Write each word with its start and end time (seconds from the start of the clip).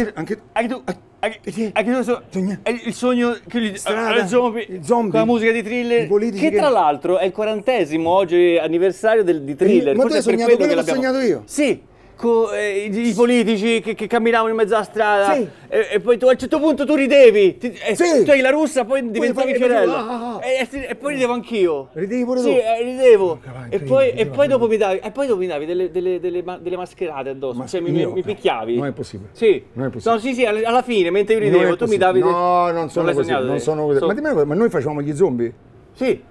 anche, 0.00 0.12
anche, 0.14 0.40
Anche- 0.52 0.68
tu. 0.74 0.82
Anche, 1.20 1.40
anche 1.72 1.90
tu 1.92 2.02
so- 2.02 2.22
Sogna- 2.28 2.60
il 2.84 2.92
sogno 2.92 3.34
che 3.48 3.60
gli 3.60 3.76
Strada, 3.76 4.24
eh, 4.24 4.26
zombie, 4.26 4.62
i 4.68 4.80
zombie, 4.84 5.10
con 5.10 5.20
la 5.20 5.24
musica 5.24 5.52
di 5.52 5.62
thriller 5.62 6.06
che 6.06 6.50
che- 6.50 6.56
tra 6.56 6.68
l'altro 6.68 7.16
è 7.18 7.24
il 7.24 7.32
quarantesimo 7.32 8.10
oggi 8.10 8.58
anniversario 8.60 9.24
del, 9.24 9.40
di 9.42 9.54
thriller. 9.56 9.96
Ma 9.96 10.02
tu 10.02 10.10
forse 10.10 10.16
hai 10.16 10.20
è 10.20 10.24
per 10.24 10.32
sognato 10.46 10.56
quello 10.56 10.72
quello 10.74 10.82
che 10.84 10.90
ho 10.90 10.94
sognato 10.94 11.18
io? 11.20 11.42
sì. 11.46 11.68
eh, 11.70 11.80
i, 12.16 13.08
i 13.08 13.12
politici 13.12 13.80
che, 13.80 13.94
che 13.94 14.06
camminavano 14.06 14.50
in 14.50 14.56
mezzo 14.56 14.74
alla 14.74 14.84
strada 14.84 15.34
Sì. 15.34 15.48
e, 15.68 15.88
e 15.92 16.00
poi 16.00 16.16
tu 16.16 16.26
a 16.26 16.30
un 16.30 16.38
certo 16.38 16.58
punto 16.60 16.86
tu 16.86 16.94
ridevi 16.94 17.58
ti, 17.58 17.72
e 17.72 17.96
Sì. 17.96 18.24
tu 18.24 18.30
eri 18.30 18.40
la 18.40 18.50
russa 18.50 18.84
poi 18.84 19.10
diventavi 19.10 19.50
poi- 19.50 19.58
Fiorello 19.58 19.92
ah, 19.94 19.98
ah, 20.08 20.34
ah. 20.36 20.40
E, 20.46 20.68
e- 20.70 20.86
e 20.90 20.94
poi 20.94 21.14
ridevo 21.14 21.32
anch'io 21.32 21.88
Ridevi 21.92 22.24
pure 22.24 22.40
sì, 22.40 22.44
tu? 22.46 22.50
eh, 22.56 22.82
ridevo 22.82 23.40
e 23.68 23.80
poi, 23.80 24.10
e 24.10 24.26
poi 24.26 24.46
dopo 24.48 24.68
mi 24.68 24.76
davi 24.76 24.98
e 25.02 25.10
poi 25.10 25.26
dopo 25.26 25.40
mi 25.40 25.46
davi 25.46 25.66
delle, 25.66 25.90
delle, 25.90 26.20
delle, 26.20 26.42
ma- 26.42 26.58
delle 26.58 26.76
mascherate 26.76 27.30
addosso 27.30 27.58
Ma 27.58 27.66
cioè 27.66 27.80
mi, 27.80 27.90
io? 27.90 28.12
mi 28.12 28.22
picchiavi 28.22 28.76
Non 28.76 28.86
è 28.86 28.92
possibile. 28.92 29.30
sì 29.32 29.62
Non 29.72 29.86
è 29.86 29.90
possibile. 29.90 30.14
no 30.14 30.20
sì 30.20 30.34
sì 30.34 30.44
alla, 30.44 30.82
fine 30.82 31.10
mentre 31.10 31.34
io 31.34 31.40
Non 31.40 31.50
ridevo 31.50 31.76
tu 31.76 31.86
mi 31.86 31.96
davi 31.96 32.20
No, 32.20 32.70
non 32.70 32.90
sono 32.90 33.06
l'hai 33.06 33.14
così. 33.14 33.30
Non 33.32 33.58
sono 33.58 33.84
così. 33.86 33.98
So- 33.98 34.06
Ma 34.06 34.14
dimmi 34.14 34.44
ma 34.44 34.54
noi 34.54 34.68
facevamo 34.70 35.02
gli 35.02 35.14
zombie? 35.14 35.52
sì 35.92 36.22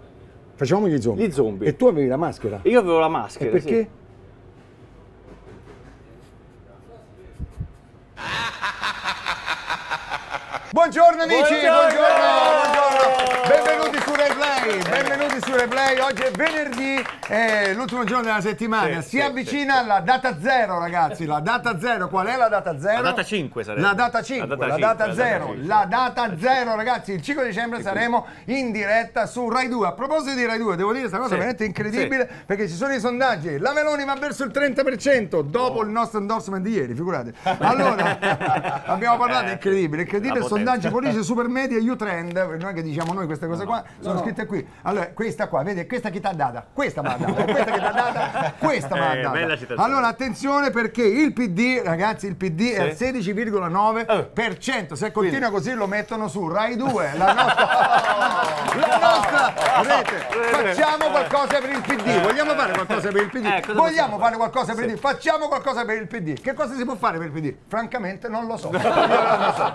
Facevamo 0.55 0.87
gli 0.87 1.01
zombie. 1.01 1.27
Gli 1.27 1.31
zombie. 1.31 1.67
E 1.67 1.75
tu 1.75 1.87
avevi 1.87 2.07
la 2.07 2.15
maschera. 2.15 2.59
io 2.63 2.79
avevo 2.79 2.99
la 2.99 3.07
maschera 3.07 3.49
perché? 3.49 3.87
Buongiorno 10.71 11.23
amici, 11.23 11.39
Buongiorno! 11.39 11.75
buongiorno, 11.75 12.61
buongiorno. 12.61 12.92
Benvenuti 13.13 13.99
su 14.03 14.15
Replay, 14.15 14.81
benvenuti 14.89 15.39
su 15.45 15.53
Replay. 15.55 15.99
Oggi 15.99 16.23
è 16.23 16.31
venerdì, 16.31 17.05
è 17.27 17.71
l'ultimo 17.75 18.03
giorno 18.05 18.23
della 18.23 18.41
settimana. 18.41 19.01
Sì, 19.01 19.09
si 19.09 19.17
sì, 19.17 19.21
avvicina 19.21 19.85
la 19.85 19.99
data 19.99 20.39
zero, 20.41 20.79
ragazzi. 20.79 21.25
La 21.25 21.39
data 21.39 21.77
zero, 21.79 22.07
qual 22.09 22.25
è 22.25 22.35
la 22.35 22.47
data 22.47 22.79
zero? 22.79 23.03
La 23.03 23.09
data 23.09 23.23
5 23.23 23.63
sarebbe. 23.63 23.81
La 23.81 23.93
data 23.93 24.21
5, 24.23 24.47
la 24.47 24.65
La 24.67 24.77
data, 24.77 25.05
data 25.05 25.05
5, 25.13 25.23
zero. 25.23 25.53
la 25.53 25.53
data 25.53 25.53
5. 25.53 25.67
La 25.67 25.85
data 25.85 26.37
zero, 26.39 26.75
ragazzi. 26.75 27.11
Il 27.11 27.21
5 27.21 27.45
dicembre 27.45 27.81
saremo 27.83 28.25
in 28.45 28.71
diretta 28.71 29.27
su 29.27 29.47
Rai 29.47 29.67
2. 29.67 29.87
A 29.87 29.91
proposito 29.91 30.35
di 30.35 30.45
Rai 30.45 30.57
2, 30.57 30.75
devo 30.75 30.89
dire 30.89 31.01
questa 31.01 31.17
cosa 31.19 31.29
Sì, 31.29 31.35
veramente 31.35 31.65
incredibile 31.65 32.27
perché 32.47 32.67
ci 32.67 32.73
sono 32.75 32.93
i 32.93 32.99
sondaggi. 32.99 33.59
La 33.59 33.73
Meloni 33.73 34.05
va 34.05 34.15
verso 34.15 34.43
il 34.43 34.49
30% 34.51 35.41
dopo 35.41 35.83
il 35.83 35.89
nostro 35.89 36.19
endorsement 36.19 36.63
di 36.63 36.71
ieri, 36.71 36.95
figurate. 36.95 37.33
Allora, 37.59 38.17
abbiamo 38.87 39.17
parlato, 39.17 39.49
è 39.49 39.51
incredibile, 39.51 40.01
incredibile. 40.01 40.43
Sondaggi 40.43 40.89
politici 40.89 41.23
super 41.23 41.47
media, 41.47 41.77
U-Trend, 41.79 42.57
non 42.59 42.69
è 42.69 42.73
che 42.73 42.81
diciamo 42.81 43.01
noi 43.11 43.25
queste 43.25 43.47
cose 43.47 43.65
qua, 43.65 43.83
sono 43.99 44.19
scritte 44.19 44.45
qui. 44.45 44.65
Allora, 44.83 45.07
questa 45.09 45.47
qua, 45.49 45.63
vedi, 45.63 45.85
questa 45.85 46.09
chi 46.09 46.21
ti 46.21 46.27
ha 46.27 46.33
data? 46.33 46.65
Questa 46.71 47.01
mi 47.01 47.07
ha 47.09 47.17
data, 47.17 47.43
questa 47.43 47.63
che 47.71 47.79
ti 47.79 47.85
ha 47.85 47.91
data? 47.91 48.53
Questa 48.57 48.95
mi 48.95 49.01
ha 49.01 49.13
Eh, 49.15 49.21
data. 49.21 49.83
Allora, 49.83 50.07
attenzione 50.07 50.69
perché 50.69 51.03
il 51.03 51.33
PD, 51.33 51.81
ragazzi, 51.83 52.27
il 52.27 52.35
PD 52.35 52.71
è 52.73 52.81
al 52.81 52.95
Sì. 52.95 53.05
16,9%. 53.11 54.93
Se 54.93 55.11
continua 55.11 55.49
così 55.49 55.73
lo 55.73 55.87
mettono 55.87 56.27
su 56.27 56.47
Rai 56.47 56.75
2, 56.75 57.09
la 57.17 57.33
nostra, 57.33 57.67
la 58.77 58.97
nostra 58.99 59.53
rete. 59.83 60.17
Facciamo 60.49 61.09
qualcosa 61.09 61.59
per 61.59 61.69
il 61.69 61.81
PD. 61.81 62.21
Vogliamo 62.21 62.53
fare 62.55 62.71
qualcosa 62.73 63.09
per 63.09 63.21
il 63.21 63.29
PD? 63.29 63.45
Eh, 63.45 63.73
Vogliamo 63.73 64.17
fare 64.19 64.35
qualcosa 64.35 64.73
per 64.73 64.85
il 64.85 64.93
PD? 64.93 64.99
Facciamo 64.99 65.47
qualcosa 65.47 65.85
per 65.85 65.97
il 65.97 66.07
PD. 66.07 66.39
Che 66.39 66.53
cosa 66.53 66.75
si 66.75 66.83
può 66.85 66.95
fare 66.95 67.17
per 67.17 67.27
il 67.27 67.33
PD? 67.33 67.53
Francamente 67.67 68.27
non 68.27 68.45
lo 68.47 68.57
so. 68.57 68.69
Non 68.83 69.39
lo 69.39 69.53
so. 69.53 69.71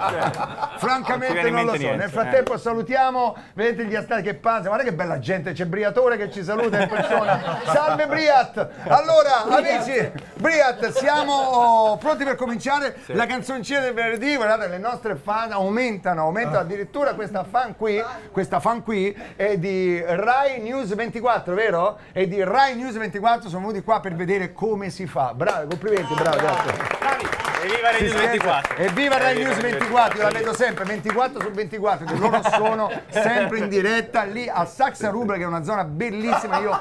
Francamente 0.78 1.50
Non 1.50 1.64
lo 1.64 1.74
so. 1.76 1.94
Nel 1.94 2.10
frattempo 2.10 2.56
salutiamo, 2.58 3.07
vedete 3.54 3.84
gli 3.84 3.94
astati 3.94 4.22
che 4.22 4.34
passano. 4.34 4.68
Guarda 4.68 4.84
che 4.84 4.92
bella 4.92 5.18
gente, 5.18 5.52
c'è 5.52 5.66
Briatore 5.66 6.16
che 6.16 6.30
ci 6.30 6.42
saluta 6.42 6.80
in 6.82 6.88
persona. 6.88 7.60
Salve 7.64 8.06
Briat! 8.06 8.68
Allora, 8.88 9.44
amici, 9.48 10.10
Briat, 10.34 10.90
siamo 10.90 11.96
pronti 12.00 12.24
per 12.24 12.36
cominciare 12.36 12.96
la 13.06 13.26
canzoncina 13.26 13.80
del 13.80 13.94
venerdì. 13.94 14.36
Guardate, 14.36 14.68
le 14.68 14.78
nostre 14.78 15.16
fan 15.16 15.52
aumentano, 15.52 16.22
aumentano 16.22 16.58
addirittura 16.58 17.14
questa 17.14 17.44
fan 17.44 17.76
qui, 17.76 18.02
questa 18.30 18.60
fan 18.60 18.82
qui 18.82 19.16
è 19.36 19.56
di 19.56 20.02
Rai 20.04 20.60
News 20.60 20.94
24, 20.94 21.54
vero? 21.54 21.98
È 22.12 22.26
di 22.26 22.42
Rai 22.42 22.76
News 22.76 22.96
24, 22.96 23.48
sono 23.48 23.66
venuti 23.66 23.82
qua 23.82 24.00
per 24.00 24.14
vedere 24.14 24.52
come 24.52 24.90
si 24.90 25.06
fa. 25.06 25.32
Bravi, 25.34 25.68
complimenti, 25.68 26.14
bravo, 26.14 26.36
grazie. 26.36 27.47
Evviva 27.60 27.92
Si 27.92 28.06
Radio 28.06 28.10
scherza. 28.10 28.26
24 28.28 28.76
Evviva 28.76 29.18
Rai 29.18 29.42
News 29.42 29.60
24, 29.60 30.18
io 30.18 30.22
la 30.22 30.30
vedo 30.30 30.54
sempre 30.54 30.84
24 30.84 31.40
su 31.40 31.50
24, 31.50 32.06
che 32.06 32.14
loro 32.16 32.40
sono 32.42 32.90
sempre 33.08 33.58
in 33.58 33.68
diretta 33.68 34.22
lì 34.22 34.48
a 34.48 34.64
Saxa 34.64 35.10
Rubra, 35.10 35.36
che 35.36 35.42
è 35.42 35.46
una 35.46 35.64
zona 35.64 35.84
bellissima. 35.84 36.58
Io, 36.58 36.78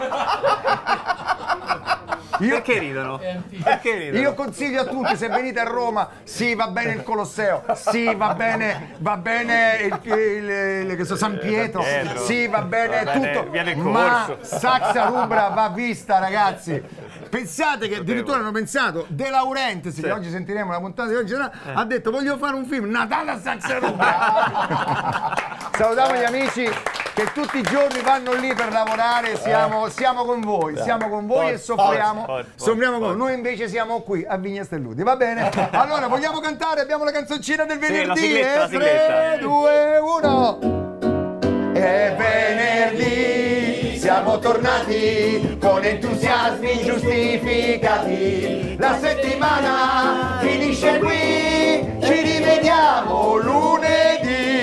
io, 2.40 2.50
perché 2.56 2.80
ridono? 2.80 3.20
perché 3.64 3.94
ridono? 3.98 4.20
io 4.20 4.34
consiglio 4.34 4.82
a 4.82 4.86
tutti, 4.86 5.16
se 5.16 5.28
venite 5.30 5.60
a 5.60 5.64
Roma, 5.64 6.10
sì, 6.24 6.56
va 6.56 6.68
bene 6.68 6.94
il 6.94 7.04
Colosseo, 7.04 7.64
sì, 7.76 8.14
va 8.16 8.34
bene, 8.34 8.96
va 8.98 9.18
bene 9.18 9.78
il, 9.82 10.00
il- 10.04 10.90
il- 11.00 11.06
so, 11.06 11.16
San 11.16 11.38
Pietro, 11.40 11.82
Pietro. 11.82 12.20
sì, 12.20 12.48
va 12.48 12.62
bene 12.62 13.04
Va 13.04 13.12
bene, 13.12 13.32
tutto, 13.34 13.50
via 13.50 13.64
del 13.64 13.78
ma 13.78 14.26
Corso. 14.28 14.58
Saxa 14.58 15.06
Rubra 15.06 15.48
va 15.50 15.70
vista, 15.70 16.20
ragazzi. 16.20 16.82
Pensate 17.30 17.90
che 17.90 17.96
addirittura 17.98 18.38
hanno 18.38 18.52
pensato 18.52 19.06
De 19.10 19.30
Laurentiis, 19.30 20.00
che 20.00 20.12
oggi 20.12 20.30
sentiremo 20.30 20.72
la 20.72 20.80
puntata 20.80 21.10
di 21.10 21.16
oggi, 21.16 21.34
ha 21.34 21.84
detto 21.86 22.10
voglio 22.12 22.38
fare 22.38 22.56
un 22.56 22.66
film 22.66 22.90
Natale 22.90 23.32
a 23.32 23.40
Saxa 23.40 23.80
Rubra. 23.80 25.36
Salutiamo 25.78 26.16
gli 26.20 26.24
amici 26.24 26.70
che 27.18 27.32
tutti 27.34 27.58
i 27.58 27.64
giorni 27.64 28.00
vanno 28.02 28.34
lì 28.34 28.54
per 28.54 28.72
lavorare, 28.72 29.36
siamo, 29.38 29.90
siamo 29.90 30.24
con 30.24 30.40
voi, 30.40 30.78
siamo 30.78 31.10
con 31.10 31.26
voi 31.26 31.54
e 31.54 31.58
soffriamo, 31.58 32.44
soffriamo 32.54 33.00
con 33.00 33.08
voi. 33.08 33.18
Noi 33.18 33.34
invece 33.34 33.68
siamo 33.68 34.02
qui 34.02 34.24
a 34.24 34.38
Vigna 34.38 34.64
Stelluti, 34.64 35.02
va 35.02 35.16
bene? 35.16 35.50
Allora 35.72 36.08
vogliamo 36.08 36.40
cantare, 36.40 36.82
abbiamo 36.82 37.04
la 37.04 37.10
canzoncina 37.12 37.66
del 37.66 37.80
venerdì, 37.80 38.20
sigletta, 38.20 38.60
la 38.60 38.66
eh? 38.66 38.68
sigletta. 38.68 39.38
3, 39.38 39.40
2, 39.40 39.98
1. 39.98 40.60
È 41.74 42.16
venerdì, 42.16 43.98
siamo 43.98 44.38
tornati 44.38 45.58
con 45.60 45.84
entusiasmi 45.84 46.84
giustificati. 46.84 48.76
La 48.78 48.96
settimana 49.00 50.38
finisce 50.40 51.00
qui, 51.00 51.98
ci 52.00 52.22
rivediamo 52.22 53.38
lunedì, 53.38 54.57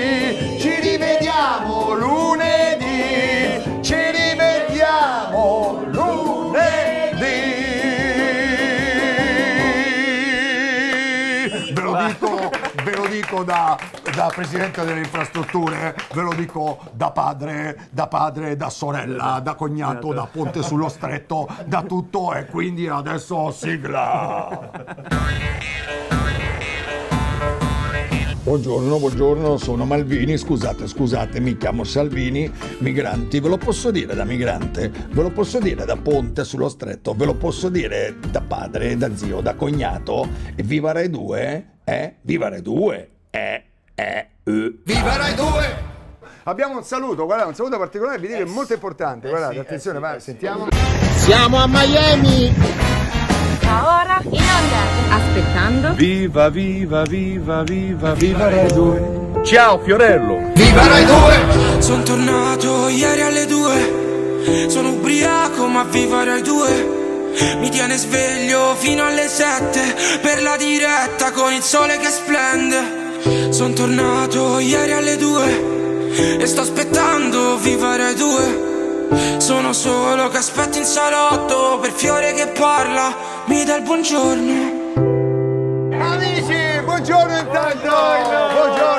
dico 13.35 13.43
da, 13.43 13.77
da 14.15 14.31
presidente 14.33 14.85
delle 14.85 14.99
infrastrutture, 14.99 15.93
ve 16.13 16.21
lo 16.21 16.33
dico 16.33 16.79
da 16.93 17.11
padre, 17.11 17.87
da 17.91 18.07
padre, 18.07 18.55
da 18.55 18.69
sorella, 18.69 19.41
da 19.43 19.55
cognato, 19.55 20.13
da 20.13 20.25
ponte 20.31 20.63
sullo 20.63 20.87
stretto, 20.87 21.47
da 21.65 21.83
tutto 21.83 22.33
e 22.33 22.45
quindi 22.45 22.87
adesso 22.87 23.51
sigla. 23.51 24.71
Buongiorno, 28.43 28.99
buongiorno, 28.99 29.57
sono 29.57 29.85
Malvini, 29.85 30.37
scusate, 30.37 30.87
scusate, 30.87 31.39
mi 31.39 31.57
chiamo 31.57 31.83
Salvini, 31.83 32.49
migranti, 32.77 33.39
ve 33.39 33.49
lo 33.49 33.57
posso 33.57 33.89
dire 33.89 34.13
da 34.13 34.23
migrante, 34.23 34.91
ve 35.09 35.21
lo 35.23 35.31
posso 35.31 35.59
dire 35.59 35.83
da 35.83 35.97
ponte 35.97 36.43
sullo 36.43 36.69
stretto, 36.69 37.15
ve 37.15 37.25
lo 37.25 37.33
posso 37.33 37.69
dire 37.69 38.17
da 38.29 38.41
padre, 38.41 38.95
da 38.97 39.15
zio, 39.15 39.41
da 39.41 39.55
cognato, 39.55 40.29
e 40.55 40.61
viva 40.61 40.91
Rai 40.91 41.09
2, 41.09 41.65
eh? 41.83 42.15
Viva 42.21 42.49
Rai 42.49 42.61
2, 42.61 43.14
eh, 43.35 43.63
eh, 43.95 44.27
eh. 44.43 44.79
Viva 44.83 45.17
Rai 45.17 45.35
2! 45.35 45.93
Abbiamo 46.43 46.77
un 46.77 46.83
saluto, 46.83 47.25
guardate, 47.25 47.49
un 47.49 47.55
saluto 47.55 47.77
particolare, 47.77 48.19
vi 48.19 48.27
dico, 48.27 48.39
è 48.39 48.45
molto 48.45 48.73
importante, 48.73 49.27
guardate, 49.27 49.59
attenzione, 49.59 49.99
vai, 49.99 50.21
sentiamo. 50.21 50.67
Siamo 51.15 51.57
a 51.57 51.67
Miami! 51.67 52.53
Da 53.59 54.01
ora 54.01 54.21
in 54.21 54.41
onda. 54.41 55.15
Aspettando. 55.15 55.93
Viva, 55.95 56.49
viva, 56.49 57.01
viva, 57.01 57.63
viva, 57.63 58.13
viva 58.13 58.49
Rai 58.49 58.71
2. 58.71 59.41
Ciao 59.43 59.79
Fiorello! 59.79 60.51
Viva 60.53 60.87
Rai 60.87 61.05
2! 61.05 61.81
Sono 61.81 62.03
tornato 62.03 62.87
ieri 62.87 63.21
alle 63.21 63.45
due. 63.45 64.67
Sono 64.69 64.91
ubriaco 64.91 65.67
ma 65.67 65.83
viva 65.83 66.23
Rai 66.23 66.41
2. 66.41 67.03
Mi 67.59 67.69
tiene 67.69 67.97
sveglio 67.97 68.75
fino 68.75 69.03
alle 69.03 69.27
sette 69.27 70.19
per 70.21 70.41
la 70.41 70.55
diretta 70.55 71.31
con 71.31 71.51
il 71.51 71.61
sole 71.61 71.97
che 71.97 72.07
splende. 72.07 72.94
Sono 73.49 73.73
tornato 73.73 74.59
ieri 74.59 74.91
alle 74.91 75.17
due 75.17 76.37
e 76.37 76.45
sto 76.45 76.61
aspettando 76.61 77.57
viva 77.57 77.95
Rai 77.95 78.13
2. 78.13 79.39
Sono 79.39 79.73
solo 79.73 80.29
che 80.29 80.37
aspetto 80.37 80.77
in 80.77 80.85
salotto 80.85 81.79
per 81.81 81.91
fiore 81.91 82.33
che 82.33 82.47
parla, 82.47 83.15
mi 83.45 83.63
dà 83.63 83.77
il 83.77 83.81
buongiorno. 83.81 84.83
Amici, 85.99 86.81
buongiorno 86.83 87.37
intanto! 87.37 87.89
Buongiorno! 88.53 88.94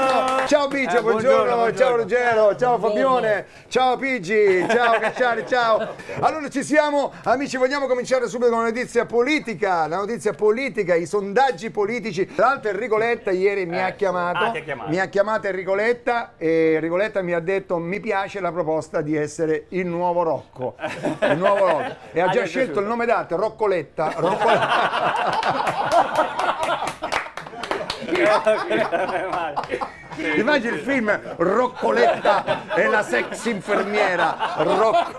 Ciao 0.47 0.69
Biggio, 0.69 0.99
Eh, 0.99 1.03
buongiorno, 1.03 1.03
buongiorno, 1.03 1.55
buongiorno. 1.57 1.77
ciao 1.77 1.97
Ruggero, 1.97 2.57
ciao 2.57 2.79
Fabione, 2.79 3.47
ciao 3.69 3.97
Pigi, 3.97 4.65
ciao 4.69 4.99
Cacciari, 5.01 5.45
ciao! 5.47 5.89
Allora 6.21 6.49
ci 6.49 6.63
siamo, 6.63 7.13
amici, 7.25 7.57
vogliamo 7.57 7.87
cominciare 7.87 8.29
subito 8.29 8.51
con 8.51 8.61
una 8.61 8.69
notizia 8.69 9.07
politica, 9.07 9.89
la 9.89 9.97
notizia 9.97 10.33
politica, 10.35 10.95
i 10.95 11.05
sondaggi 11.05 11.71
politici. 11.71 12.33
Tra 12.33 12.47
l'altro 12.47 12.71
Enrico 12.71 12.97
Letta 12.97 13.33
ieri 13.33 13.67
mi 13.67 13.81
ha 13.83 13.91
chiamato, 13.91 14.45
ah, 14.45 14.53
chiamato. 14.53 14.89
mi 14.91 15.01
ha 15.01 15.07
chiamato 15.07 15.49
Enrico 15.49 15.75
Letta 15.75 16.35
e 16.37 16.75
Enrico 16.75 16.97
Letta 16.97 17.23
mi 17.23 17.33
ha 17.33 17.41
detto 17.41 17.79
mi 17.79 17.99
piace 17.99 18.39
la 18.41 18.53
proposta 18.53 19.01
di 19.01 19.17
essere 19.17 19.65
il 19.71 19.87
nuovo 19.87 20.23
Rocco, 20.23 20.77
il 21.23 21.37
nuovo 21.39 21.67
Rocco. 21.67 21.95
E 22.13 22.21
ha 22.21 22.27
Ah, 22.27 22.31
già 22.31 22.43
è 22.43 22.47
scelto 22.47 22.79
il 22.81 22.87
nome 22.87 23.05
d'arte, 23.05 23.35
Rocco 23.37 23.67
Letta. 23.67 24.15
Immagini 30.37 30.77
il 30.77 30.83
film 30.83 31.19
Roccoletta 31.37 32.75
e 32.75 32.87
la 32.87 33.03
sex 33.03 33.45
infermiera. 33.47 34.55
Roc- 34.59 35.15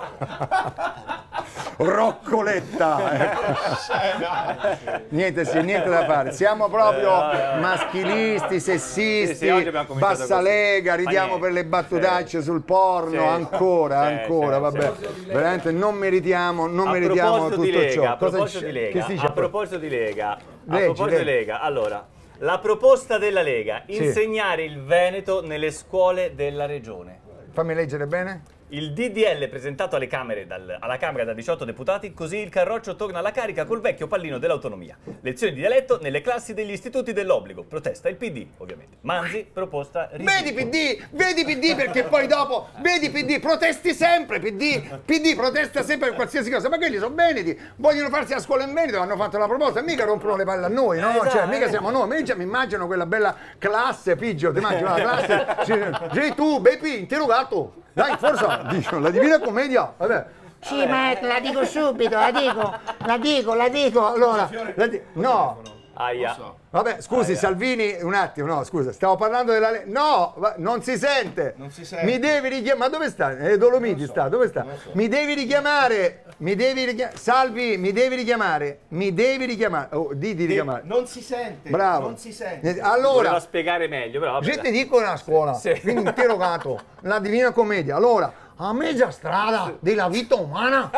Roccoletta. 1.78 3.00
niente, 5.10 5.46
sì, 5.46 5.62
niente 5.62 5.90
da 5.90 6.06
fare. 6.06 6.32
Siamo 6.32 6.68
proprio 6.70 7.12
maschilisti, 7.60 8.60
sessisti, 8.60 9.36
Sì, 9.36 9.62
sì, 9.62 9.72
bassa 10.00 10.42
lega, 10.42 10.96
ridiamo 10.96 11.38
per 11.38 11.52
le 11.52 11.66
battutacce 11.66 12.42
sul 12.42 12.64
porno, 12.64 13.28
ancora, 13.30 14.00
ancora, 14.02 14.58
vabbè. 14.58 14.94
Veramente 15.28 15.72
non 15.72 15.96
meritiamo, 15.96 16.68
non 16.68 16.90
meritiamo 16.90 17.50
tutto 17.50 17.62
Lega, 17.70 17.92
ciò. 17.92 18.12
a 18.12 18.16
proposito 18.18 18.60
c'è? 18.60 18.66
di 18.66 18.72
Lega, 18.72 19.00
Che 19.00 19.02
si 19.06 19.12
dice? 19.14 19.26
a 19.26 19.32
proposito 19.32 19.78
di 19.78 19.90
Lega, 19.90 20.32
a 20.32 20.38
proposito 20.78 21.18
di 21.18 21.24
Lega, 21.24 21.62
allora, 21.62 22.06
la 22.40 22.60
proposta 22.60 23.18
della 23.18 23.42
Lega, 23.42 23.84
insegnare 23.88 24.64
il 24.64 24.84
Veneto 24.84 25.46
nelle 25.46 25.72
scuole 25.72 26.36
della 26.36 26.66
regione. 26.66 27.20
Fammi 27.52 27.74
leggere 27.74 28.06
bene. 28.06 28.44
Il 28.70 28.92
DDL 28.92 29.48
presentato 29.48 29.96
alle 29.96 30.08
Camere 30.08 30.46
dal- 30.46 30.76
alla 30.82 30.98
Camera 30.98 31.24
da 31.24 31.32
18 31.32 31.64
deputati, 31.64 32.14
così 32.14 32.40
il 32.40 32.50
Carroccio 32.50 32.98
torna 32.98 33.20
alla 33.20 33.32
carica 33.32 33.64
col 33.64 33.80
vecchio 33.80 34.08
pallino 34.08 34.40
dell'autonomia. 34.40 34.98
Lezioni 35.22 35.54
di 35.54 35.60
dialetto 35.62 36.00
nelle 36.02 36.20
classi 36.20 36.54
degli 36.54 36.72
istituti 36.72 37.14
dell'obbligo. 37.14 37.64
Protesta 37.64 38.10
il 38.10 38.18
PD, 38.18 38.46
ovviamente. 38.58 38.98
Manzi, 39.02 39.48
proposta 39.52 40.10
Vedi 40.12 40.50
ridicula. 40.50 40.66
PD, 40.66 41.08
vedi 41.12 41.46
PD 41.46 41.76
perché 41.78 42.04
poi 42.04 42.28
dopo, 42.28 42.68
vedi 42.82 43.10
PD, 43.10 43.40
protesti 43.40 43.94
sempre 43.94 44.40
PD, 44.42 45.00
PD 45.06 45.34
protesta 45.34 45.82
sempre 45.82 46.08
per 46.10 46.18
qualsiasi 46.18 46.52
cosa, 46.52 46.68
ma 46.68 46.78
quelli 46.78 46.98
sono 46.98 47.16
veneti, 47.16 47.58
vogliono 47.78 48.10
farsi 48.10 48.34
la 48.34 48.40
scuola 48.42 48.66
in 48.66 48.74
Veneto, 48.74 49.00
hanno 49.00 49.16
fatto 49.16 49.38
la 49.38 49.48
proposta, 49.48 49.82
mica 49.82 50.04
rompono 50.04 50.36
le 50.36 50.44
palle 50.44 50.66
a 50.66 50.70
noi, 50.70 51.00
no? 51.00 51.12
Esatto, 51.12 51.30
cioè, 51.30 51.46
mica 51.46 51.70
siamo 51.70 51.90
noi, 51.90 52.22
io 52.22 52.36
mi 52.36 52.44
immagino 52.44 52.86
quella 52.86 53.06
bella 53.06 53.34
classe, 53.58 54.18
Piggio, 54.18 54.52
ti 54.52 54.58
immagini 54.58 54.84
la 54.84 54.96
classe, 54.96 56.12
sì, 56.12 56.34
tu, 56.36 56.60
Bepi, 56.60 57.00
interrogato, 57.00 57.86
dai, 57.98 58.16
forza, 58.18 58.62
dicono, 58.70 59.02
la 59.02 59.10
Divina 59.10 59.40
Commedia, 59.40 59.92
vabbè. 59.98 60.26
Sì, 60.60 60.86
ma 60.86 61.20
la 61.20 61.40
dico 61.40 61.66
subito, 61.66 62.16
la 62.16 62.30
dico, 62.32 62.74
la 63.06 63.18
dico, 63.18 63.54
la 63.56 63.70
dico. 63.70 64.06
Allora, 64.06 64.48
la 64.76 64.86
di- 64.88 65.02
no, 65.14 65.62
Aia. 66.00 66.38
Vabbè, 66.70 66.98
scusi 67.02 67.36
Salvini, 67.36 67.98
un 68.02 68.14
attimo, 68.14 68.48
no, 68.48 68.64
scusa, 68.64 68.92
stavo 68.92 69.16
parlando 69.16 69.52
della 69.52 69.72
legge. 69.72 69.86
No, 69.90 70.34
va- 70.38 70.54
non 70.58 70.84
si 70.84 70.98
sente. 70.98 71.56
Non 71.58 71.72
si 71.72 71.84
sente. 71.86 72.06
Mi 72.06 72.20
devi 72.20 72.50
richiamare. 72.50 72.76
Ma 72.78 72.88
dove 72.90 73.10
sta? 73.10 73.36
Eh, 73.38 73.58
Dolomiti 73.58 74.06
sta, 74.06 74.30
dove 74.30 74.48
sta? 74.48 74.66
Mi 74.92 75.08
devi 75.08 75.34
richiamare. 75.34 76.24
Mi 76.38 76.56
devi 76.56 76.86
richiamare. 76.86 77.18
Salvi, 77.18 77.78
mi 77.78 77.92
devi 77.92 78.16
richiamare. 78.16 78.80
Mi 78.90 79.12
devi 79.14 79.46
richiamare. 79.46 79.96
Oh, 79.96 80.10
di 80.14 80.36
di 80.36 80.46
richiamare. 80.46 80.82
Non 80.86 81.08
si 81.08 81.22
sente. 81.22 81.70
Bravo. 81.70 82.08
Non 82.08 82.18
si 82.18 82.32
sente. 82.32 82.68
Eh, 82.70 82.74
Voleva 82.74 82.92
Allora, 82.92 83.40
spiegare 83.40 83.88
meglio, 83.88 84.20
però 84.20 84.34
vabbè, 84.34 84.46
io 84.54 84.60
ti 84.62 84.72
dico 84.72 84.98
una 84.98 85.18
scuola, 85.18 85.54
Sì. 85.56 85.80
quindi 85.82 86.02
interrogato, 86.08 86.80
la 87.02 87.18
Divina 87.20 87.52
Commedia. 87.52 87.96
Allora, 87.96 88.32
a 88.60 88.74
mezza 88.74 89.12
strada 89.12 89.74
della 89.80 90.08
vita 90.10 90.36
umana 90.36 90.90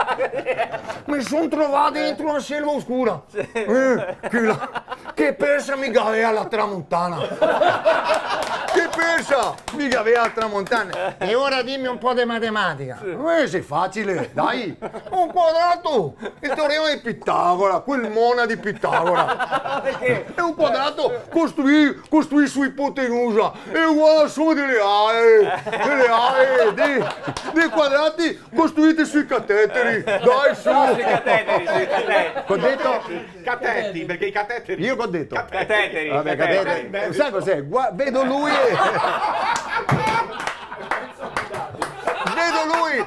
mi 1.05 1.21
sono 1.21 1.47
trovato 1.47 1.93
dentro 1.93 2.29
una 2.29 2.39
selva 2.39 2.71
oscura. 2.71 3.21
Eh, 3.33 4.17
che, 4.29 4.39
la- 4.39 4.83
che 5.13 5.33
persa 5.33 5.75
mica 5.75 6.05
aveva 6.05 6.31
la 6.31 6.45
tramontana. 6.45 7.17
che 8.79 8.89
persa 8.95 9.55
mica 9.73 9.99
aveva 9.99 10.21
la 10.21 10.29
tramontana. 10.29 11.17
E 11.17 11.35
ora 11.35 11.61
dimmi 11.61 11.87
un 11.87 11.97
po' 11.97 12.13
di 12.13 12.23
matematica. 12.23 12.99
Eh, 13.41 13.47
sei 13.47 13.61
facile, 13.61 14.29
dai. 14.33 14.77
Un 15.09 15.31
quadrato, 15.31 16.15
il 16.39 16.49
teorema 16.53 16.89
di 16.93 16.99
Pitagora, 16.99 17.79
quel 17.79 18.09
mona 18.09 18.45
di 18.45 18.55
Pitagora. 18.55 19.83
È 19.99 20.39
un 20.39 20.55
quadrato 20.55 21.23
costruì, 21.29 22.01
costruì 22.09 22.47
su 22.47 22.63
ipotenusa, 22.63 23.51
è 23.71 23.83
uguale 23.83 24.19
alla 24.19 24.27
somma 24.27 24.53
delle 24.53 24.79
aree, 24.79 25.61
delle 25.83 26.07
aree, 26.07 26.73
dei, 26.73 27.05
dei 27.53 27.69
quadrati 27.69 28.39
costruiti 28.55 29.05
sui 29.05 29.25
cateteri. 29.25 30.03
Dai 30.03 30.55
su! 30.55 30.69
Sui 30.93 31.03
cateteri, 31.03 31.67
sui 31.67 31.87
cateteri. 31.87 32.43
Ho 32.47 32.57
detto, 32.57 33.01
Catetti, 33.43 34.05
perché 34.05 34.25
i 34.27 34.31
catetteri. 34.31 34.83
io 34.83 34.95
ho 34.97 35.05
detto. 35.07 35.35
Cateteri, 35.35 36.09
Vabbè, 36.09 36.35
cateteri. 36.35 36.65
cateteri. 36.89 37.13
Sai 37.13 37.31
cos'è? 37.31 37.65
Gua- 37.65 37.89
vedo 37.93 38.23
lui 38.23 38.51
e... 38.51 38.68
Vedo 42.35 42.61
lui 42.73 43.05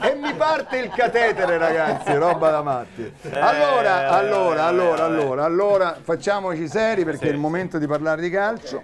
e 0.00 0.14
mi 0.14 0.32
parte 0.34 0.78
il 0.78 0.90
catetere, 0.90 1.58
ragazzi, 1.58 2.14
roba 2.14 2.50
da 2.50 2.62
matti. 2.62 3.12
Allora, 3.32 4.10
allora, 4.10 4.64
allora, 4.64 5.04
allora, 5.04 5.44
allora, 5.44 5.98
facciamoci 6.00 6.68
seri 6.68 7.04
perché 7.04 7.28
è 7.28 7.30
il 7.30 7.38
momento 7.38 7.78
di 7.78 7.86
parlare 7.86 8.20
di 8.20 8.30
calcio. 8.30 8.82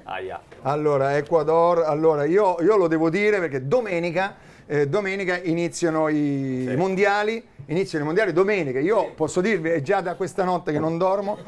Allora, 0.62 1.16
Ecuador, 1.16 1.84
allora 1.84 2.24
io, 2.24 2.56
io 2.60 2.76
lo 2.76 2.86
devo 2.88 3.10
dire 3.10 3.38
perché 3.40 3.66
domenica, 3.66 4.34
eh, 4.66 4.88
domenica 4.88 5.38
iniziano 5.42 6.08
i, 6.08 6.64
i 6.70 6.76
mondiali, 6.76 7.44
iniziano 7.66 8.04
i 8.04 8.06
mondiali 8.06 8.32
domenica. 8.32 8.78
Io 8.78 9.12
posso 9.14 9.40
dirvi, 9.40 9.70
è 9.70 9.82
già 9.82 10.00
da 10.00 10.14
questa 10.14 10.44
notte 10.44 10.72
che 10.72 10.78
non 10.78 10.98
dormo, 10.98 11.38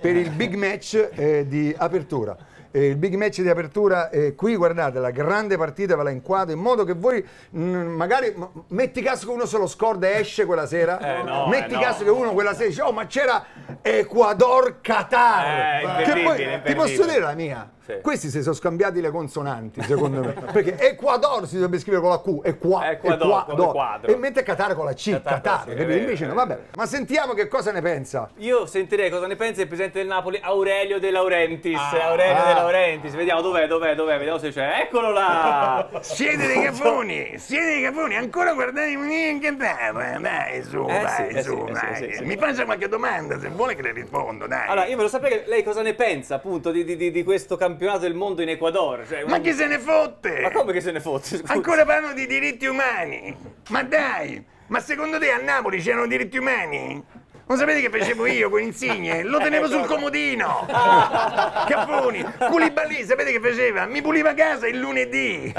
per 0.00 0.16
il 0.16 0.30
big 0.30 0.54
match 0.54 1.10
eh, 1.14 1.46
di 1.46 1.74
apertura. 1.76 2.36
Eh, 2.72 2.86
il 2.86 2.96
big 2.96 3.14
match 3.16 3.40
di 3.40 3.48
apertura, 3.48 4.10
eh, 4.10 4.36
qui 4.36 4.54
guardate, 4.54 5.00
la 5.00 5.10
grande 5.10 5.56
partita 5.56 5.96
ve 5.96 6.04
la 6.04 6.10
inquadro 6.10 6.54
in 6.54 6.60
modo 6.60 6.84
che 6.84 6.92
voi 6.94 7.24
mh, 7.50 7.60
magari 7.62 8.32
m- 8.36 8.44
metti 8.68 9.02
caso 9.02 9.26
che 9.26 9.32
uno 9.32 9.44
se 9.44 9.58
lo 9.58 9.66
scorda 9.66 10.06
e 10.08 10.20
esce 10.20 10.44
quella 10.44 10.66
sera, 10.66 11.18
Eh, 11.18 11.22
no, 11.24 11.48
metti 11.48 11.72
eh, 11.72 11.76
no. 11.76 11.80
caso 11.82 12.04
che 12.04 12.10
uno 12.10 12.32
quella 12.32 12.54
sera 12.54 12.68
dice 12.68 12.82
oh 12.82 12.92
ma 12.92 13.06
c'era 13.06 13.44
Ecuador-Qatar, 13.82 16.00
Eh, 16.00 16.04
che 16.04 16.22
poi 16.22 16.60
ti 16.64 16.74
posso 16.74 17.04
dire 17.04 17.18
la 17.20 17.34
mia? 17.34 17.68
Sì. 17.96 18.00
Questi 18.02 18.28
si 18.28 18.42
sono 18.42 18.54
scambiati 18.54 19.00
le 19.00 19.10
consonanti, 19.10 19.82
secondo 19.82 20.20
me. 20.20 20.32
Perché 20.52 20.76
Ecuador 20.78 21.46
si 21.46 21.54
dovrebbe 21.54 21.78
scrivere 21.78 22.02
con 22.02 22.10
la 22.10 22.20
Q, 22.20 22.46
e 22.46 22.58
qua, 22.58 22.90
Ecuador. 22.90 24.00
E 24.02 24.16
mentre 24.16 24.42
Qatar 24.42 24.74
con 24.74 24.84
la 24.84 24.92
C, 24.92 25.10
Qatar, 25.10 25.40
Qatar, 25.40 25.68
sì, 25.68 25.74
vero, 25.74 25.92
Invece 25.94 26.26
no, 26.26 26.34
vabbè. 26.34 26.58
Ma 26.76 26.86
sentiamo 26.86 27.32
che 27.32 27.48
cosa 27.48 27.72
ne 27.72 27.80
pensa. 27.80 28.30
Io 28.36 28.66
sentirei 28.66 29.10
cosa 29.10 29.26
ne 29.26 29.36
pensa 29.36 29.60
il 29.62 29.66
presidente 29.66 29.98
del 29.98 30.06
Napoli, 30.06 30.38
Aurelio 30.42 30.98
De 31.00 31.10
Laurentiis. 31.10 31.78
Ah. 31.78 32.08
Aurelio 32.08 32.44
De 32.44 32.52
Laurentiis, 32.54 33.14
vediamo 33.14 33.40
dov'è, 33.40 33.66
dov'è, 33.66 33.94
dov'è, 33.94 34.16
vediamo 34.16 34.38
se 34.38 34.50
c'è. 34.50 34.80
Eccolo 34.82 35.10
là! 35.10 35.88
Siete 36.00 36.46
dei 36.46 36.62
cafoni, 36.62 37.34
siete 37.38 37.64
dei 37.64 37.82
cafoni, 37.82 38.16
ancora 38.16 38.52
guardate 38.54 38.88
che 38.90 39.56
dai, 39.56 40.62
su, 40.62 40.86
Eh 40.88 41.08
sì, 41.08 41.22
eh 41.36 41.42
sì, 41.42 41.50
eh 41.50 41.94
sì, 41.94 42.16
sì. 42.16 42.24
Mi 42.24 42.36
faccia 42.36 42.64
qualche 42.64 42.88
domanda, 42.88 43.38
se 43.38 43.48
vuole 43.48 43.74
che 43.74 43.82
le 43.82 43.92
rispondo, 43.92 44.46
dai. 44.46 44.68
Allora, 44.68 44.86
io 44.86 44.96
volevo 44.96 45.08
sapere 45.08 45.44
lei 45.46 45.62
cosa 45.62 45.82
ne 45.82 45.94
pensa 45.94 46.36
appunto 46.36 46.70
di, 46.70 46.84
di- 46.84 46.96
di- 46.96 47.10
di 47.10 47.22
questo 47.24 47.56
campionato 47.56 47.79
del 47.98 48.14
mondo 48.14 48.42
in 48.42 48.50
Ecuador. 48.50 49.06
Cioè, 49.08 49.24
Ma 49.24 49.40
chi 49.40 49.52
se 49.52 49.66
ne 49.66 49.78
fotte? 49.78 50.40
Ma 50.42 50.50
come 50.50 50.72
che 50.72 50.80
se 50.80 50.90
ne 50.92 51.00
fosse? 51.00 51.38
scusi? 51.38 51.50
Ancora 51.52 51.84
parlano 51.86 52.12
di 52.12 52.26
diritti 52.26 52.66
umani? 52.66 53.34
Ma 53.68 53.82
dai, 53.82 54.44
ma 54.66 54.80
secondo 54.80 55.18
te 55.18 55.30
a 55.30 55.38
Napoli 55.40 55.80
c'erano 55.80 56.06
diritti 56.06 56.36
umani? 56.36 57.02
Non 57.50 57.58
sapete 57.58 57.80
che 57.80 57.90
facevo 57.90 58.26
io 58.26 58.48
con 58.48 58.60
Insigne? 58.62 59.24
Lo 59.24 59.38
tenevo 59.38 59.66
sul 59.66 59.84
comodino! 59.84 60.66
Caffoni! 60.68 62.24
Culiballì, 62.48 63.02
sapete 63.02 63.32
che 63.32 63.40
faceva? 63.40 63.86
Mi 63.86 64.00
puliva 64.02 64.34
casa 64.34 64.68
il 64.68 64.78
lunedì! 64.78 65.52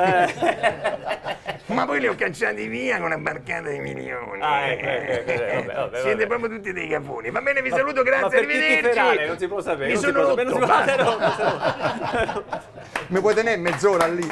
Ma 1.66 1.86
poi 1.86 2.00
li 2.00 2.08
ho 2.08 2.16
cacciati 2.16 2.68
via 2.68 2.96
con 2.96 3.08
una 3.08 3.18
barcata 3.18 3.68
di 3.68 3.80
milioni! 3.80 4.42
Ah, 4.42 4.68
ecco, 4.68 4.88
ecco, 4.88 5.32
ecco, 5.32 5.56
vabbè, 5.56 5.74
vabbè, 5.74 6.00
Siete 6.00 6.26
vabbè. 6.26 6.28
proprio 6.28 6.50
tutti 6.56 6.72
dei 6.72 6.88
cafoni! 6.88 7.30
Va 7.30 7.42
bene, 7.42 7.62
vi 7.62 7.70
saluto, 7.72 8.04
grazie, 8.04 8.38
arrivederci! 8.38 8.82
tiferale? 8.84 9.28
Non 9.28 9.38
si 9.38 9.48
può 9.50 9.60
sapere. 9.60 9.92
Mi 9.92 9.98
sono 9.98 10.22
rotto, 10.22 10.44
non 10.44 10.54
si 10.54 10.58
può 10.60 10.68
basta. 10.68 10.96
sapere. 10.96 12.44
Mi 13.08 13.20
puoi 13.20 13.34
tenere 13.36 13.58
mezz'ora 13.58 14.08
lì? 14.08 14.32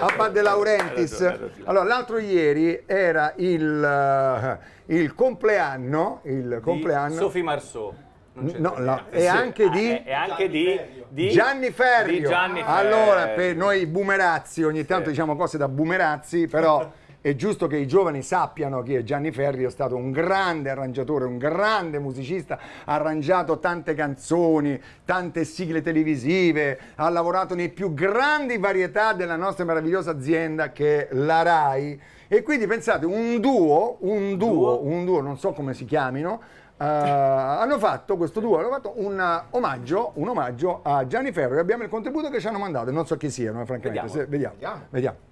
A 0.00 0.10
parte 0.16 0.32
De 0.32 0.40
Laurentiis. 0.40 1.20
Allora, 1.64 1.84
l'altro 1.84 2.16
ieri 2.16 2.84
era 2.86 3.34
il, 3.36 3.84
eh, 3.84 4.74
il 4.86 5.14
compleanno, 5.14 6.20
il 6.24 6.48
Di 6.56 6.60
compleanno 6.60 7.14
Sophie 7.14 7.42
Marceau. 7.42 7.94
Non 8.34 8.46
c'è 8.52 8.58
No, 8.58 8.74
no, 8.76 9.02
e 9.10 9.20
Sì. 9.22 9.26
anche 9.26 9.70
di- 9.70 9.90
Ah, 9.90 10.02
e 10.04 10.12
anche 10.12 10.48
di, 10.50 10.78
di 11.08 11.28
Gianni 11.30 11.70
Ferrio. 11.70 12.18
Di 12.20 12.24
Gianni 12.26 12.60
Ferrio. 12.62 12.74
Allora, 12.74 13.28
per 13.28 13.56
noi 13.56 13.86
boomerazzi, 13.86 14.62
ogni 14.62 14.84
tanto 14.84 15.08
diciamo 15.08 15.36
cose 15.36 15.56
da 15.56 15.68
boomerazzi, 15.68 16.46
però 16.46 16.86
è 17.26 17.34
giusto 17.34 17.66
che 17.66 17.76
i 17.76 17.88
giovani 17.88 18.22
sappiano 18.22 18.82
che 18.82 19.02
Gianni 19.02 19.32
Ferri 19.32 19.64
è 19.64 19.70
stato 19.70 19.96
un 19.96 20.12
grande 20.12 20.70
arrangiatore, 20.70 21.24
un 21.24 21.38
grande 21.38 21.98
musicista, 21.98 22.56
ha 22.84 22.94
arrangiato 22.94 23.58
tante 23.58 23.94
canzoni, 23.94 24.80
tante 25.04 25.42
sigle 25.42 25.82
televisive, 25.82 26.78
ha 26.94 27.08
lavorato 27.08 27.56
nei 27.56 27.70
più 27.70 27.94
grandi 27.94 28.58
varietà 28.58 29.12
della 29.12 29.34
nostra 29.34 29.64
meravigliosa 29.64 30.12
azienda 30.12 30.70
che 30.70 31.08
è 31.08 31.14
la 31.16 31.42
RAI. 31.42 32.00
E 32.28 32.44
quindi 32.44 32.68
pensate, 32.68 33.06
un 33.06 33.40
duo, 33.40 33.96
un 34.02 34.36
duo, 34.36 34.84
un 34.84 35.04
duo, 35.04 35.20
non 35.20 35.36
so 35.36 35.50
come 35.50 35.74
si 35.74 35.84
chiamino, 35.84 36.40
eh, 36.78 36.84
hanno 36.84 37.76
fatto 37.80 38.16
questo 38.16 38.38
duo, 38.38 38.58
hanno 38.58 38.68
fatto 38.68 38.92
un 38.98 39.42
omaggio, 39.50 40.12
un 40.14 40.28
omaggio 40.28 40.78
a 40.84 41.04
Gianni 41.08 41.32
Ferro 41.32 41.56
e 41.56 41.58
abbiamo 41.58 41.82
il 41.82 41.88
contributo 41.88 42.30
che 42.30 42.38
ci 42.38 42.46
hanno 42.46 42.58
mandato, 42.58 42.92
non 42.92 43.04
so 43.04 43.16
chi 43.16 43.30
siano, 43.30 43.62
eh, 43.62 43.66
francamente. 43.66 44.08
Se- 44.10 44.26
vediamo. 44.26 44.54
vediamo. 44.90 45.25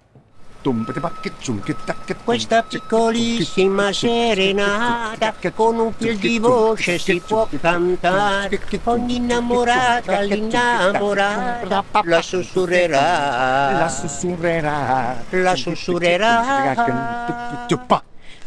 Questa 2.23 2.63
piccolissima 2.63 3.93
serenata 3.93 5.33
con 5.53 5.77
un 5.77 5.93
fil 5.93 6.17
di 6.17 6.39
voce 6.39 6.97
si 6.97 7.21
può 7.25 7.47
cantare. 7.61 8.59
Ogni 8.85 9.17
innamorata 9.17 10.17
all'innamorata 10.17 11.83
la 12.03 12.21
sussurrerà. 12.21 13.77
La 13.77 13.89
sussurrerà. 13.89 15.23
La 15.29 15.55
sussurrerà. 15.55 16.85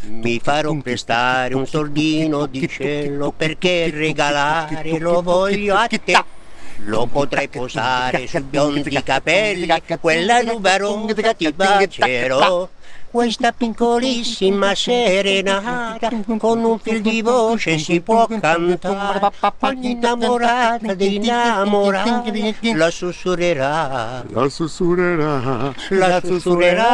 Mi 0.01 0.41
farò 0.43 0.75
prestare 0.83 1.55
un 1.55 1.67
soldino 1.67 2.47
di 2.47 2.69
cielo 2.69 3.33
perché 3.37 3.91
regalare 3.91 4.99
lo 4.99 5.23
voglio 5.23 5.77
a 5.77 5.87
te. 5.87 6.37
Lo 6.85 7.07
potrai 7.07 7.49
posare 7.49 8.27
sui 8.27 8.41
biondi 8.43 9.03
capelli, 9.03 9.67
quella 10.01 10.41
nuba 10.43 10.77
ronda 10.77 11.35
ti 11.35 11.53
bacerò. 11.53 12.69
Questa 13.11 13.53
piccolissima 13.53 14.75
serenata 14.75 16.11
con 16.37 16.63
un 16.63 16.79
fil 16.79 17.01
di 17.01 17.23
voce 17.23 17.79
si 17.79 18.03
può 18.03 18.27
cantare. 18.27 18.79
Ogni 19.61 19.93
innamorata 19.93 20.93
degli 20.95 21.15
innamorati 21.15 22.75
la 22.75 22.91
sussurrerà. 22.91 24.25
La 24.29 24.49
sussurrerà. 24.51 25.73
La 25.89 26.21
sussurrerà. 26.23 26.87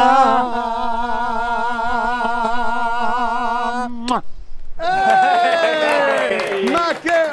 Eh, 4.77 6.69
ma 6.71 6.93
che 7.01 7.23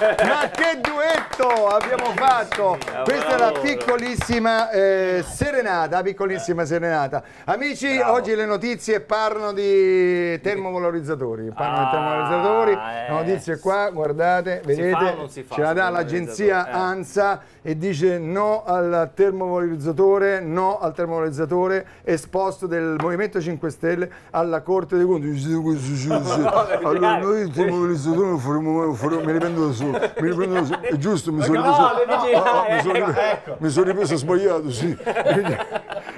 eh, 0.00 0.24
ma 0.24 0.50
che 0.50 0.80
duetto 0.80 1.59
abbiamo 1.76 2.12
fatto. 2.14 2.78
questa 3.04 3.34
è 3.34 3.38
la 3.38 3.52
piccolissima 3.60 4.70
eh, 4.70 5.24
serenata 5.26 6.02
piccolissima 6.02 6.64
serenata. 6.64 7.22
Amici 7.44 7.98
oggi 7.98 8.34
le 8.34 8.44
notizie 8.44 9.00
parlano 9.00 9.52
di 9.52 10.40
termovalorizzatori. 10.40 11.52
Parlano 11.54 11.84
di 11.84 11.90
termovalorizzatori 11.90 12.72
eh. 12.72 13.12
notizie 13.12 13.58
qua 13.58 13.90
guardate 13.90 14.62
vedete 14.64 15.44
fa 15.44 15.54
ce 15.54 15.60
la 15.62 15.72
dà 15.72 15.88
l'agenzia 15.90 16.68
Eh. 16.68 16.72
ANSA 16.72 17.40
e 17.62 17.76
dice 17.76 18.18
no 18.18 18.64
al 18.64 19.10
termovalorizzatore 19.14 20.40
no 20.40 20.78
al 20.78 20.94
termovalorizzatore 20.94 21.86
esposto 22.02 22.66
del 22.66 22.96
Movimento 22.98 23.40
5 23.40 23.70
Stelle 23.70 24.10
alla 24.30 24.62
Corte 24.62 24.96
dei 24.96 25.06
Conti. 25.06 25.28
Allora 26.82 27.18
noi 27.18 27.42
il 27.42 27.50
termovalorizzatore 27.52 28.30
lo 28.30 28.38
faremo, 28.38 28.84
lo 28.84 28.94
faremo- 28.94 29.22
me 29.22 29.32
ne 29.32 29.38
prendo 29.38 29.66
da 29.66 29.72
solo 29.72 29.92
me 29.92 30.28
ne 30.28 30.34
prendo 30.34 30.54
da 30.54 30.64
solo. 30.64 30.80
È 30.80 30.96
giusto 30.96 31.32
mi 31.32 31.42
sono 31.42 31.59
No, 31.60 31.74
ripreso 31.76 31.92
lo 31.92 32.04
dici, 32.06 32.32
Ah, 32.34 32.42
ah, 32.62 32.66
eh, 32.68 32.74
mi 32.74 32.80
sono 32.82 32.94
ecco, 32.96 33.06
ripreso- 33.06 33.30
ecco. 33.30 33.56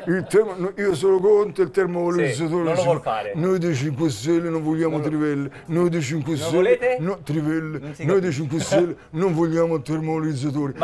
Sì 0.06 0.24
termo- 0.26 0.54
no, 0.56 0.72
io 0.76 0.94
sono 0.94 1.18
contro 1.18 1.62
il 1.62 1.70
termovalorizzatore 1.70 2.48
Sì, 2.48 2.54
non 2.80 2.86
lo 2.86 2.94
sì. 2.96 3.02
fare. 3.02 3.32
noi 3.34 3.58
dei 3.58 3.74
5 3.74 4.10
Stelle 4.10 4.48
non 4.48 4.62
vogliamo 4.62 5.00
trivelle 5.00 5.50
noi 5.66 5.88
dei 5.90 6.02
5 6.02 6.36
Stelle 6.36 6.56
volete? 6.56 6.96
no, 7.00 7.18
trivelle 7.22 7.78
Non 7.78 7.92
noi 7.98 8.20
dei 8.20 8.30
capisce. 8.30 8.32
5 8.40 8.60
Stelle 8.60 8.96
non 9.10 9.34
vogliamo 9.34 9.80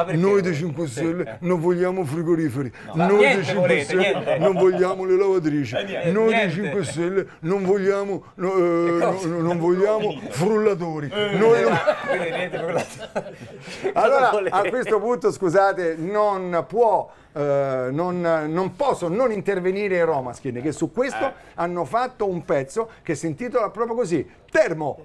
perché? 0.05 0.21
noi 0.21 0.43
dei 0.43 0.55
5 0.55 0.87
Sì, 0.87 0.93
Stelle 0.93 1.23
eh. 1.25 1.37
non 1.41 1.61
vogliamo 1.61 2.05
frigoriferi 2.05 2.73
Ma 2.95 3.07
noi 3.07 3.19
dei 3.35 3.45
5 3.45 3.55
volete, 3.55 3.85
Stelle 3.85 4.01
niente. 4.13 4.39
non 4.39 4.53
vogliamo 4.55 5.05
le 5.05 5.17
lavatrici 5.17 5.75
Eh, 5.77 6.11
noi 6.11 6.29
dei 6.29 6.37
niente. 6.47 6.53
5 6.63 6.85
Stelle 6.85 7.27
non 7.41 7.65
vogliamo 7.65 8.23
no, 8.35 8.57
eh, 8.57 8.91
no, 8.99 9.19
no, 9.25 9.41
non 9.41 9.59
vogliamo 9.59 10.21
frullatori 10.31 11.09
noi 11.09 11.63
non- 11.63 11.79
allora, 13.95 14.31
a 14.51 14.69
questo 14.69 15.01
punto, 15.01 15.31
scusate, 15.33 15.97
non 15.99 16.65
può, 16.69 17.09
eh, 17.39 17.89
non, 17.93 18.21
non 18.21 18.75
posso 18.75 19.09
non 19.09 19.31
intervenire 19.31 19.97
i 19.97 20.03
Romaskin, 20.03 20.61
che 20.61 20.73
su 20.73 20.91
questo 20.91 21.25
Eh. 21.27 21.33
hanno 21.55 21.85
fatto 21.85 22.29
un 22.29 22.45
pezzo 22.45 22.91
che 23.03 23.15
si 23.15 23.27
intitola 23.27 23.71
proprio 23.71 23.95
così, 23.95 24.29
Termo 24.51 25.05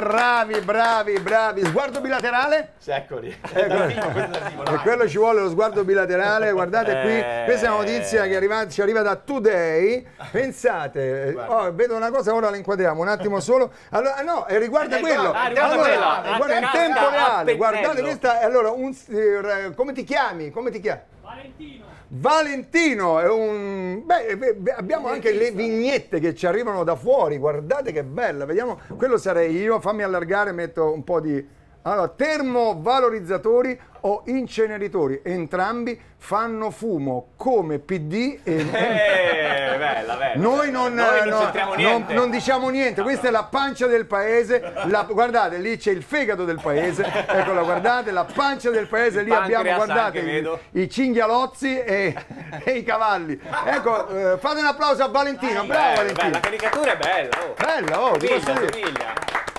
bravi, 0.00 0.60
bravi, 0.60 1.18
bravi. 1.20 1.64
Sguardo 1.64 2.00
bilaterale? 2.02 2.72
Eccoli. 2.84 3.34
Ecco, 3.52 4.72
e 4.72 4.76
quello 4.82 5.08
ci 5.08 5.16
vuole 5.16 5.40
lo 5.40 5.48
sguardo 5.48 5.84
bilaterale, 5.84 6.52
guardate 6.52 7.00
qui, 7.00 7.18
Eh. 7.18 7.42
questa 7.46 7.66
è 7.66 7.68
una 7.70 7.78
notizia 7.78 8.24
che 8.24 8.36
arriva- 8.36 8.68
ci 8.68 8.82
arriva 8.82 9.00
da 9.02 9.16
Today, 9.16 10.06
pensate, 10.30 11.34
oh, 11.46 11.72
vedo 11.72 11.96
una 11.96 12.10
cosa, 12.10 12.34
ora 12.34 12.50
la 12.50 12.56
inquadriamo 12.56 13.00
un 13.00 13.08
attimo 13.08 13.40
solo, 13.40 13.72
allora, 13.90 14.20
no, 14.22 14.46
eh, 14.46 14.58
riguarda 14.58 14.98
Eh, 14.98 15.00
quello, 15.00 15.32
ah, 15.32 15.46
riguarda 15.46 15.72
Allora, 15.72 16.36
guarda 16.36 16.54
in 16.54 16.60
Casca 16.62 16.78
tempo 16.78 16.98
a 16.98 17.10
reale, 17.10 17.56
guardate 17.56 18.02
questa, 18.02 18.40
allora, 18.40 18.70
un, 18.70 18.94
come 19.74 19.92
ti 19.92 20.04
chiami? 20.04 20.50
Come 20.50 20.70
ti 20.70 20.80
chiami? 20.80 21.00
Valentino 22.08 23.18
è 23.18 23.28
un. 23.28 24.02
Beh, 24.04 24.36
beh, 24.36 24.54
beh, 24.54 24.72
abbiamo 24.72 25.08
anche 25.08 25.32
le 25.32 25.50
vignette 25.50 26.20
che 26.20 26.34
ci 26.34 26.46
arrivano 26.46 26.84
da 26.84 26.94
fuori. 26.94 27.36
Guardate 27.36 27.92
che 27.92 28.04
bella. 28.04 28.44
Vediamo. 28.44 28.78
Quello 28.96 29.16
sarei 29.16 29.56
io. 29.56 29.80
Fammi 29.80 30.02
allargare, 30.02 30.52
metto 30.52 30.92
un 30.92 31.02
po' 31.02 31.20
di. 31.20 31.44
Allora, 31.86 32.08
termovalorizzatori 32.08 33.78
o 34.00 34.22
inceneritori. 34.26 35.20
Entrambi 35.24 35.98
fanno 36.18 36.72
fumo 36.72 37.28
come 37.36 37.78
PD 37.78 38.40
e. 38.42 38.54
Eh, 38.56 39.76
bella, 39.78 40.16
bella. 40.16 40.32
Noi 40.34 40.72
non, 40.72 40.94
Noi 40.94 41.28
non 41.28 41.50
no, 41.54 41.74
non- 41.76 42.06
non 42.08 42.30
diciamo 42.30 42.70
niente, 42.70 43.02
questa 43.02 43.28
è 43.28 43.30
la 43.30 43.44
pancia 43.44 43.86
del 43.86 44.06
paese, 44.06 44.72
la- 44.86 45.06
guardate 45.08 45.58
lì 45.58 45.76
c'è 45.76 45.92
il 45.92 46.02
fegato 46.02 46.44
del 46.44 46.58
paese, 46.60 47.04
eccola 47.04 47.62
guardate, 47.62 48.10
la 48.10 48.24
pancia 48.24 48.70
del 48.70 48.88
paese, 48.88 49.20
Il 49.20 49.26
lì 49.26 49.32
abbiamo 49.32 49.72
guardate 49.72 50.18
i, 50.18 50.82
i 50.82 50.90
cinghialozzi 50.90 51.78
e, 51.78 52.16
e 52.64 52.70
i 52.72 52.82
cavalli. 52.82 53.40
Ecco, 53.64 54.08
eh, 54.08 54.38
fate 54.38 54.58
un 54.58 54.66
applauso 54.66 55.04
a 55.04 55.08
Valentino, 55.08 55.64
bravo 55.64 55.66
Bella, 55.66 55.94
Valentino. 55.94 56.14
bella, 56.14 56.30
la 56.32 56.40
caricatura 56.40 56.92
è 56.92 56.96
bella. 56.96 57.44
Oh. 57.44 57.54
Bella, 57.54 58.02
oh, 58.02 58.16
dire. 58.16 58.40
somiglia. 58.40 59.14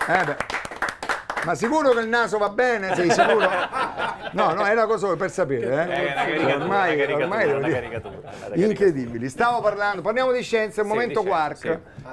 Eh 0.09 0.23
beh. 0.25 0.56
Ma 1.47 1.55
sicuro 1.55 1.91
che 1.91 2.01
il 2.01 2.09
naso 2.09 2.37
va 2.37 2.49
bene? 2.49 2.93
Sei 2.93 3.09
sicuro? 3.09 3.47
No, 4.31 4.51
no, 4.53 4.65
era 4.65 4.85
cosa 4.85 5.15
per 5.15 5.31
sapere, 5.31 5.87
È 5.87 6.03
eh. 6.03 6.13
caricatura, 6.13 6.55
Ormai, 6.55 7.01
ormai 7.13 7.51
una 7.53 7.69
caricatura. 7.69 8.17
Incredibili. 8.53 9.29
Stavo 9.29 9.61
parlando, 9.61 10.01
parliamo 10.01 10.33
di 10.33 10.41
scienza, 10.43 10.81
il 10.81 10.87
Sì, 10.87 10.91
momento 10.93 11.21
scienza, 11.21 11.37
quark. 11.37 11.57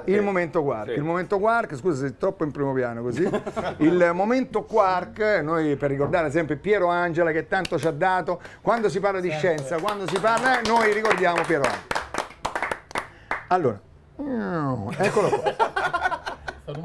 sì. 0.05 0.11
Il 0.11 0.21
momento 0.21 0.63
quark. 0.63 0.91
Sì. 0.91 0.95
Il 0.95 1.03
momento 1.03 1.39
quark, 1.39 1.75
scusa 1.75 2.05
se 2.05 2.13
è 2.13 2.17
troppo 2.17 2.45
in 2.45 2.51
primo 2.51 2.71
piano 2.71 3.01
così. 3.01 3.29
Il 3.79 4.11
momento 4.13 4.63
quark, 4.63 5.19
noi 5.43 5.75
per 5.75 5.89
ricordare 5.89 6.31
sempre 6.31 6.55
Piero 6.55 6.87
Angela 6.87 7.31
che 7.31 7.45
tanto 7.49 7.77
ci 7.77 7.87
ha 7.87 7.91
dato, 7.91 8.39
quando 8.61 8.87
si 8.87 9.01
parla 9.01 9.19
di 9.19 9.31
scienza, 9.31 9.77
quando 9.79 10.07
si 10.07 10.17
parla, 10.17 10.61
eh, 10.61 10.67
noi 10.69 10.93
ricordiamo 10.93 11.41
Piero 11.45 11.63
Angela. 11.63 11.93
Allora, 13.49 13.79
eccolo 14.97 15.27
qua. 15.27 16.14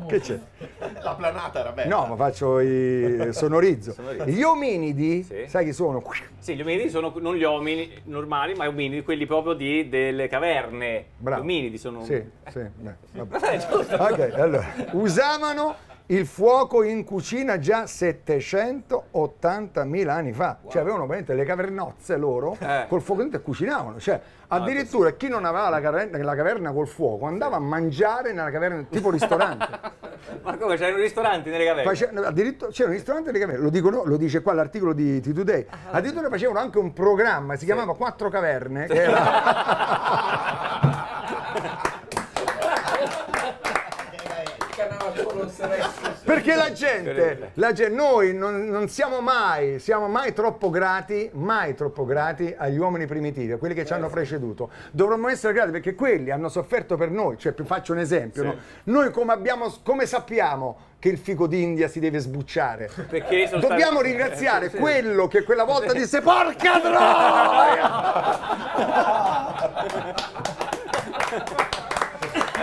Che 0.08 0.20
c'è? 0.20 0.38
La 1.02 1.14
planata 1.14 1.60
era 1.60 1.72
bella. 1.72 1.96
No, 1.96 2.06
ma 2.06 2.16
faccio 2.16 2.60
i 2.60 3.28
sonorizzo. 3.32 3.92
Sonorizzo. 3.92 4.24
Gli 4.26 4.42
ominidi, 4.42 5.22
Sì. 5.22 5.44
sai 5.46 5.64
chi 5.64 5.72
sono? 5.72 6.02
Sì, 6.38 6.54
gli 6.54 6.60
ominidi 6.60 6.90
sono 6.90 7.12
non 7.18 7.34
gli 7.34 7.42
uomini 7.44 7.90
normali, 8.04 8.54
ma 8.54 8.64
gli 8.64 8.68
ominidi, 8.68 9.02
quelli 9.02 9.24
proprio 9.26 9.54
di, 9.54 9.88
delle 9.88 10.28
caverne. 10.28 11.06
Bravo. 11.16 11.40
Gli 11.40 11.44
ominidi 11.44 11.78
sono... 11.78 12.04
Sì, 12.04 12.22
sì. 12.48 12.60
beh, 12.60 12.94
vabbè. 13.12 13.38
Vabbè, 13.38 13.58
giusto. 13.68 13.94
Ok, 13.96 14.32
allora, 14.34 14.66
usavano 14.92 15.74
il 16.10 16.26
fuoco 16.26 16.82
in 16.82 17.04
cucina 17.04 17.58
già 17.58 17.84
780.000 17.84 20.08
anni 20.08 20.32
fa. 20.32 20.58
Cioè 20.68 20.82
avevano 20.82 21.06
veramente 21.06 21.34
le 21.34 21.44
cavernozze 21.44 22.16
loro 22.16 22.56
Eh. 22.58 22.86
col 22.88 23.00
fuoco 23.00 23.20
dentro 23.20 23.38
e 23.38 23.42
cucinavano. 23.42 24.00
Cioè, 24.00 24.20
addirittura 24.48 25.12
chi 25.12 25.28
non 25.28 25.44
aveva 25.44 25.68
la 25.68 25.80
caverna, 25.80 26.18
la 26.18 26.34
caverna 26.34 26.72
col 26.72 26.88
fuoco 26.88 27.26
andava 27.26 27.54
a 27.56 27.60
mangiare 27.60 28.32
nella 28.32 28.50
caverna 28.50 28.84
tipo 28.90 29.10
ristorante. 29.12 29.68
Ma 30.42 30.56
come, 30.56 30.76
c'erano 30.76 30.96
ristoranti 30.98 31.48
nelle 31.48 31.64
caverne? 31.64 31.94
Face- 31.94 32.10
addirittura 32.12 32.72
c'era 32.72 32.88
un 32.88 32.94
ristorante 32.94 33.30
delle 33.30 33.44
caverne, 33.44 33.62
lo, 33.62 33.70
dicono, 33.70 34.02
lo 34.04 34.16
dice 34.16 34.42
qua 34.42 34.52
l'articolo 34.52 34.92
di 34.92 35.20
T2Day. 35.20 35.64
Addirittura 35.92 36.28
facevano 36.28 36.58
anche 36.58 36.78
un 36.78 36.92
programma, 36.92 37.54
si 37.54 37.66
chiamava 37.66 37.94
Quattro 37.94 38.28
Caverne, 38.28 38.86
che 38.86 39.00
era... 39.00 40.88
Perché 46.34 46.54
la 46.54 46.72
gente, 46.72 47.50
la 47.54 47.72
gente- 47.72 47.94
noi 47.94 48.32
non, 48.34 48.66
non 48.68 48.88
siamo 48.88 49.20
mai, 49.20 49.78
siamo 49.80 50.06
mai 50.08 50.32
troppo 50.32 50.70
grati, 50.70 51.28
mai 51.34 51.74
troppo 51.74 52.04
grati 52.04 52.54
agli 52.56 52.78
uomini 52.78 53.06
primitivi, 53.06 53.52
a 53.52 53.56
quelli 53.58 53.74
che 53.74 53.84
ci 53.84 53.92
hanno 53.92 54.08
preceduto. 54.08 54.70
Dovremmo 54.92 55.28
essere 55.28 55.52
grati 55.52 55.70
perché 55.70 55.94
quelli 55.94 56.30
hanno 56.30 56.48
sofferto 56.48 56.96
per 56.96 57.10
noi. 57.10 57.36
Cioè, 57.38 57.54
faccio 57.64 57.92
un 57.92 57.98
esempio, 57.98 58.42
no? 58.44 58.54
Noi 58.84 59.10
come, 59.10 59.32
abbiamo, 59.32 59.72
come 59.82 60.06
sappiamo 60.06 60.88
che 61.00 61.08
il 61.08 61.18
fico 61.18 61.46
d'India 61.46 61.88
si 61.88 61.98
deve 61.98 62.18
sbucciare? 62.18 62.88
Dobbiamo 63.08 63.98
stati- 64.00 64.02
ringraziare 64.02 64.66
Eh, 64.66 64.70
sì. 64.70 64.76
quello 64.76 65.26
che 65.28 65.42
quella 65.42 65.64
volta 65.64 65.92
disse 65.92 66.20
porca 66.20 66.78
troia! 66.80 67.90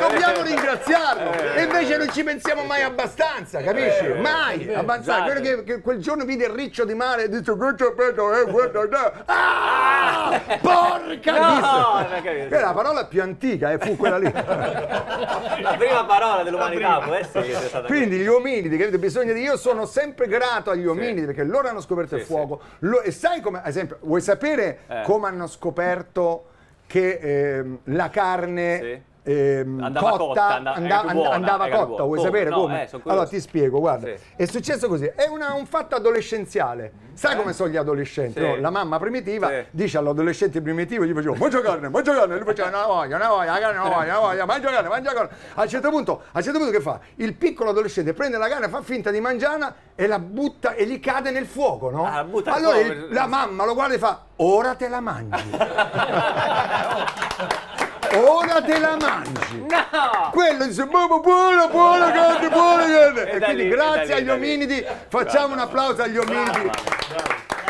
Dobbiamo 0.09 0.41
ringraziarlo 0.41 1.31
e 1.55 1.63
invece 1.63 1.97
non 1.97 2.09
ci 2.11 2.23
pensiamo 2.23 2.63
mai 2.63 2.81
abbastanza, 2.83 3.61
capisci? 3.61 4.07
Mai 4.19 4.73
abbastanza. 4.73 5.23
Quello 5.23 5.41
che, 5.41 5.63
che 5.63 5.81
quel 5.81 5.99
giorno 5.99 6.23
vide 6.25 6.45
il 6.45 6.51
riccio 6.51 6.85
di 6.85 6.93
mare 6.93 7.23
e 7.25 7.29
disse 7.29 7.51
eh, 7.51 7.55
questo 7.55 8.81
è 8.81 8.87
bello." 8.87 9.11
Ah! 9.25 10.41
Porca 10.61 11.05
No, 11.07 11.55
disse. 11.55 11.71
non 11.71 11.81
ho 11.81 12.05
capito. 12.23 12.47
Che 12.49 12.57
è 12.57 12.61
la 12.61 12.73
parola 12.73 13.05
più 13.05 13.21
antica 13.21 13.71
e 13.71 13.77
fu 13.79 13.95
quella 13.95 14.17
lì. 14.17 14.31
La 14.31 15.75
prima 15.77 16.05
parola 16.05 16.43
dell'umanità 16.43 16.99
può 16.99 17.13
essere 17.13 17.45
che 17.47 17.55
sia 17.55 17.67
stata 17.67 17.87
Quindi 17.87 18.17
gli 18.17 18.27
ominidi, 18.27 18.77
capito? 18.77 18.97
Bisogna 18.97 19.33
dire, 19.33 19.45
io 19.45 19.57
sono 19.57 19.85
sempre 19.85 20.27
grato 20.27 20.69
agli 20.71 20.85
ominidi 20.85 21.25
perché 21.25 21.43
loro 21.43 21.67
hanno 21.67 21.81
scoperto 21.81 22.15
il 22.15 22.21
Sì, 22.21 22.27
fuoco. 22.27 22.61
Lo- 22.79 23.01
e 23.01 23.11
sai 23.11 23.41
come, 23.41 23.59
ad 23.59 23.67
esempio, 23.67 23.97
vuoi 24.01 24.21
sapere 24.21 24.79
Eh. 24.87 25.01
come 25.03 25.27
hanno 25.27 25.47
scoperto 25.47 26.45
che 26.87 27.19
ehm, 27.21 27.79
la 27.85 28.09
carne 28.09 28.79
Sì. 28.79 29.01
Ehm, 29.31 29.83
Andava 29.83 30.09
cotta, 30.11 30.23
cotta, 30.25 30.73
and- 30.73 31.11
buona, 31.13 31.29
andava 31.31 31.67
cotta? 31.69 31.85
buona. 31.85 32.03
Vuoi 32.03 32.17
Come? 32.17 32.29
sapere 32.29 32.49
No, 32.49 32.55
come? 32.61 32.89
eh, 32.89 33.01
allora 33.05 33.27
ti 33.27 33.39
spiego, 33.41 33.79
guarda. 33.79 34.07
Sì. 34.07 34.15
È 34.35 34.45
successo 34.45 34.87
così, 34.87 35.05
è 35.15 35.27
una- 35.27 35.53
un 35.53 35.65
fatto 35.65 35.95
adolescenziale. 35.95 37.05
Sai 37.17 37.35
come 37.35 37.51
sono 37.53 37.69
gli 37.69 37.77
adolescenti? 37.77 38.39
Sì. 38.39 38.45
no? 38.45 38.57
La 38.57 38.69
mamma 38.69 38.99
primitiva 38.99 39.47
Sì. 39.49 39.65
dice 39.71 39.97
all'adolescente 39.97 40.61
primitivo, 40.61 41.03
gli 41.03 41.13
faceva 41.13 41.35
mangia 41.35 41.61
carne, 41.61 41.89
mangia 41.89 42.13
carne, 42.13 42.35
e 42.35 42.37
lui 42.37 42.45
faceva 42.45 42.67
una 42.69 42.85
voglia, 42.85 43.15
una 43.15 43.27
voglia, 43.29 43.57
carne, 43.57 43.79
una 43.79 43.89
voglia, 43.89 44.17
una 44.19 44.27
voglia, 44.27 44.45
mangia 44.45 44.69
carne, 44.69 44.87
mangia 44.89 45.13
carne. 45.13 45.29
A 45.55 45.61
un 45.63 45.67
certo 45.67 45.89
punto, 45.89 46.21
a 46.31 46.37
un 46.37 46.43
certo 46.43 46.59
punto 46.59 46.73
che 46.73 46.79
fa? 46.81 46.99
Il 47.15 47.33
piccolo 47.33 47.71
adolescente 47.71 48.13
prende 48.13 48.37
la 48.37 48.47
carne, 48.47 48.69
fa 48.69 48.81
finta 48.81 49.09
di 49.09 49.19
mangiarla 49.19 49.73
e 49.95 50.05
la 50.05 50.19
butta 50.19 50.75
e 50.75 50.85
gli 50.85 50.99
cade 50.99 51.31
nel 51.31 51.47
fuoco, 51.47 51.89
no? 51.89 52.05
Ah, 52.05 52.23
allora 52.53 52.77
il- 52.79 53.07
la 53.09 53.25
mamma 53.25 53.65
lo 53.65 53.73
guarda 53.73 53.95
e 53.95 53.97
fa 53.97 54.21
ora 54.35 54.75
te 54.75 54.87
la 54.87 54.99
mangi. 54.99 55.41
Ora 58.15 58.61
te 58.61 58.79
la 58.79 58.95
mangi. 58.99 59.65
No! 59.69 60.29
Quello 60.31 60.65
dice 60.65 60.85
buona, 60.85 61.17
buona, 61.17 61.67
buona 61.67 62.11
carne, 62.11 62.49
buona 62.49 62.83
carne. 62.85 63.21
E, 63.31 63.35
E 63.35 63.39
da 63.39 63.45
quindi 63.45 63.63
lì, 63.63 63.69
grazie 63.69 64.13
e 64.13 64.13
agli 64.17 64.23
lì. 64.25 64.29
ominidi 64.31 64.85
facciamo 65.09 65.53
un 65.53 65.59
applauso 65.59 66.01
agli 66.03 66.17
ominidi. 66.17 66.69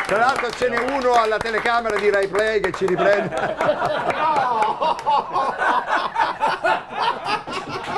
Tra 0.06 0.18
l'altro 0.18 0.50
ce 0.50 0.68
n'è 0.70 0.78
uno 0.78 1.12
alla 1.12 1.36
telecamera 1.36 1.96
di 1.96 2.08
Rai 2.10 2.28
Play 2.28 2.60
che 2.60 2.72
ci 2.72 2.86
riprende. 2.86 3.34
Come, 3.34 3.56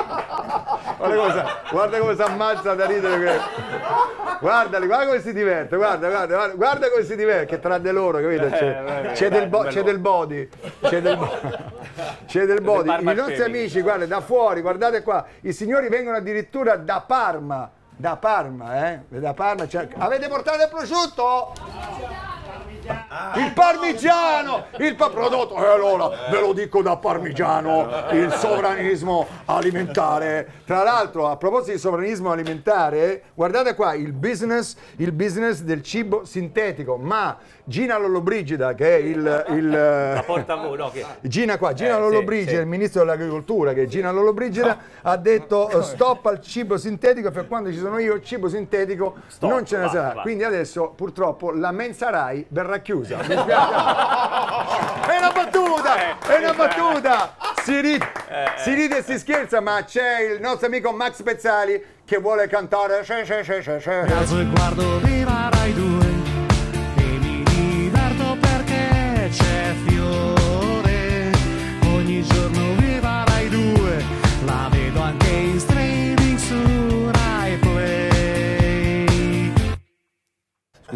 guarda 1.71 1.97
come 1.99 2.15
si 2.15 2.21
ammazza 2.21 2.73
da 2.73 2.85
ridere. 2.85 3.39
Guardali, 4.39 4.85
guarda 4.87 5.05
come 5.05 5.21
si 5.21 5.33
diverte, 5.33 5.75
guarda, 5.75 6.09
guarda, 6.09 6.35
guarda, 6.35 6.55
guarda 6.55 6.89
come 6.89 7.03
si 7.03 7.15
diverte, 7.15 7.45
che 7.45 7.59
tra 7.59 7.77
di 7.77 7.91
loro, 7.91 8.19
capito? 8.19 8.49
C'è, 8.49 9.11
c'è 9.13 9.29
del, 9.29 9.47
bo- 9.47 9.63
c'è 9.63 9.83
del 9.83 9.99
body, 9.99 10.49
c'è 10.81 11.01
del, 11.01 11.17
bo- 11.17 11.39
c'è 12.25 12.45
del 12.45 12.61
body. 12.61 12.89
I 13.01 13.03
nostri 13.13 13.41
amici, 13.43 13.81
guarda, 13.81 14.05
da 14.05 14.21
fuori, 14.21 14.61
guardate 14.61 15.03
qua, 15.03 15.23
i 15.41 15.53
signori 15.53 15.89
vengono 15.89 16.17
addirittura 16.17 16.75
da 16.75 17.03
Parma, 17.05 17.69
da 17.95 18.15
Parma, 18.17 18.91
eh? 18.91 18.99
Da 19.09 19.33
Parma, 19.33 19.65
c'è- 19.67 19.87
avete 19.97 20.27
portato 20.27 20.63
il 20.63 20.69
prosciutto? 20.69 21.53
Il 23.35 23.51
parmigiano, 23.53 24.67
il 24.77 24.95
pa- 24.95 25.09
prodotto, 25.09 25.57
e 25.57 25.67
allora 25.67 26.09
ve 26.29 26.39
lo 26.39 26.53
dico 26.53 26.81
da 26.81 26.95
parmigiano, 26.95 27.89
il 28.11 28.31
sovranismo 28.31 29.27
alimentare. 29.45 30.61
Tra 30.65 30.83
l'altro, 30.83 31.27
a 31.27 31.35
proposito 31.35 31.71
di 31.73 31.77
sovranismo 31.77 32.31
alimentare, 32.31 33.23
guardate 33.33 33.75
qua 33.75 33.93
il 33.95 34.13
business, 34.13 34.77
il 34.95 35.11
business 35.11 35.59
del 35.59 35.83
cibo 35.83 36.23
sintetico, 36.23 36.95
ma 36.95 37.37
Gina 37.65 37.97
Lollobrigida, 37.97 38.73
che 38.75 38.95
è 38.95 38.99
il... 38.99 39.45
il 39.49 39.69
La 39.69 40.23
porta 40.25 40.53
a 40.53 40.61
no, 40.65 40.89
che... 40.89 41.05
Gina 41.21 41.57
qua, 41.57 41.73
Gina 41.73 41.97
Eh, 41.97 41.99
Lollobrigida, 41.99 42.51
sì. 42.51 42.57
il 42.57 42.65
ministro 42.65 43.01
dell'agricoltura, 43.01 43.73
che 43.73 43.83
è 43.83 43.85
Gina 43.87 44.11
Lollobrigida, 44.11 44.77
ha 45.01 45.17
detto 45.17 45.69
eh, 45.69 45.83
stop 45.83 46.25
al 46.27 46.39
cibo 46.41 46.77
sintetico, 46.77 47.29
per 47.31 47.47
quando 47.47 47.71
ci 47.71 47.77
sono 47.77 47.97
io, 47.99 48.13
il 48.15 48.23
cibo 48.23 48.47
sintetico 48.47 49.15
Stop, 49.27 49.49
non 49.49 49.65
ce 49.65 49.75
ne 49.75 49.83
basta, 49.83 49.97
sarà. 49.97 50.07
basta. 50.07 50.21
Quindi 50.21 50.43
adesso 50.45 50.93
purtroppo 50.95 51.51
la 51.51 51.71
mensa 51.71 52.09
Rai 52.09 52.45
verrà 52.49 52.77
chiusa. 52.79 52.99
Mi 53.01 53.07
spiace. 53.07 53.33
è 55.07 55.17
una 55.17 55.31
battuta! 55.31 56.19
È 56.19 56.37
una 56.37 56.53
battuta! 56.53 57.35
Si 57.63 57.79
ride, 57.79 58.07
si 58.57 58.73
ride 58.73 58.97
e 58.97 59.03
si 59.03 59.19
scherza, 59.19 59.59
ma 59.59 59.83
c'è 59.83 60.21
il 60.21 60.41
nostro 60.41 60.67
amico 60.67 60.91
Max 60.91 61.21
Pezzali 61.21 61.83
che 62.05 62.17
vuole 62.17 62.47
cantare. 62.47 63.01
C'è, 63.01 63.23
c'è, 63.23 63.41
c'è, 63.43 63.61
c'è, 63.61 63.77
c'è. 63.77 64.05
E 64.05 64.45
guardo 64.45 64.99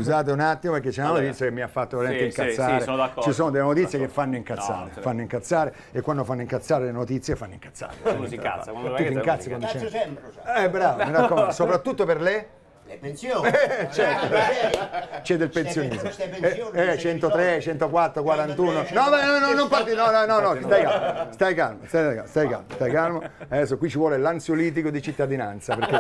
Scusate 0.06 0.32
un 0.32 0.39
attimo 0.39 0.74
perché 0.74 0.89
c'è 0.91 1.02
una 1.02 1.12
notizia 1.20 1.46
che 1.48 1.52
mi 1.52 1.62
ha 1.62 1.68
fatto 1.68 1.98
veramente 1.98 2.26
Sì, 2.30 2.32
sì, 2.36 2.41
incazzare. 2.41 2.78
sì, 2.80 2.84
sono 2.84 2.98
d'accordo. 2.98 3.22
Ci 3.22 3.34
sono 3.34 3.50
delle 3.50 3.63
notizie 3.63 3.89
Sono 3.89 4.04
che 4.06 4.10
fanno 4.10 4.36
incazzare, 4.36 4.80
No, 4.80 4.89
ne- 4.96 5.02
fanno 5.02 5.22
incazzare 5.22 5.74
e 5.91 6.02
quando 6.02 6.24
fanno 6.24 6.41
incazzare 6.41 6.86
le 6.86 6.91
notizie 6.91 7.36
fanno 7.36 7.54
incazzare. 7.54 7.94
Uno 8.04 8.28
si 8.28 8.36
incazza, 8.36 8.72
quando 8.72 8.89
Tu 8.91 8.96
ti 8.98 9.04
che 9.04 9.13
incazzi 9.13 9.48
quando 9.50 9.65
c'è. 9.68 9.89
sempre, 9.89 10.24
sai. 10.44 10.63
Eh 10.65 10.70
bravo, 10.70 11.04
mi 11.06 11.12
raccomando, 11.12 11.52
soprattutto 11.54 12.06
per 12.06 12.22
le 12.22 12.48
Le 12.88 12.98
pensioni. 13.02 13.48
Eh, 13.50 13.88
certo. 13.91 14.36
c'è 15.24 15.38
del 15.38 15.50
pensionismo. 15.50 16.08
Eh, 16.08 16.24
eh, 16.24 16.70
queste 16.70 16.98
103, 17.00 17.44
risorse. 17.56 17.62
104, 17.62 18.22
41. 18.22 18.86
103, 18.86 18.94
No, 18.94 19.10
ma 19.10 19.26
no, 19.26 19.39
no, 19.48 19.54
non 19.54 19.68
parti, 19.68 19.96
no, 19.96 20.12
no, 20.12 20.26
no, 20.26 20.39
no, 20.54 20.62
stai 20.62 20.84
calmo, 20.84 21.32
stai 21.34 21.56
calmo, 21.56 21.80
stai 21.88 22.04
calmo, 22.15 22.28
stai 22.28 22.48
calmo, 22.48 22.65
stai 22.76 22.91
calmo. 22.91 23.22
Adesso 23.50 23.78
qui 23.80 23.89
ci 23.89 23.98
vuole 23.98 24.20
l'ansiolitico 24.20 24.91
di 24.91 25.02
cittadinanza, 25.02 25.76
perché 25.76 25.96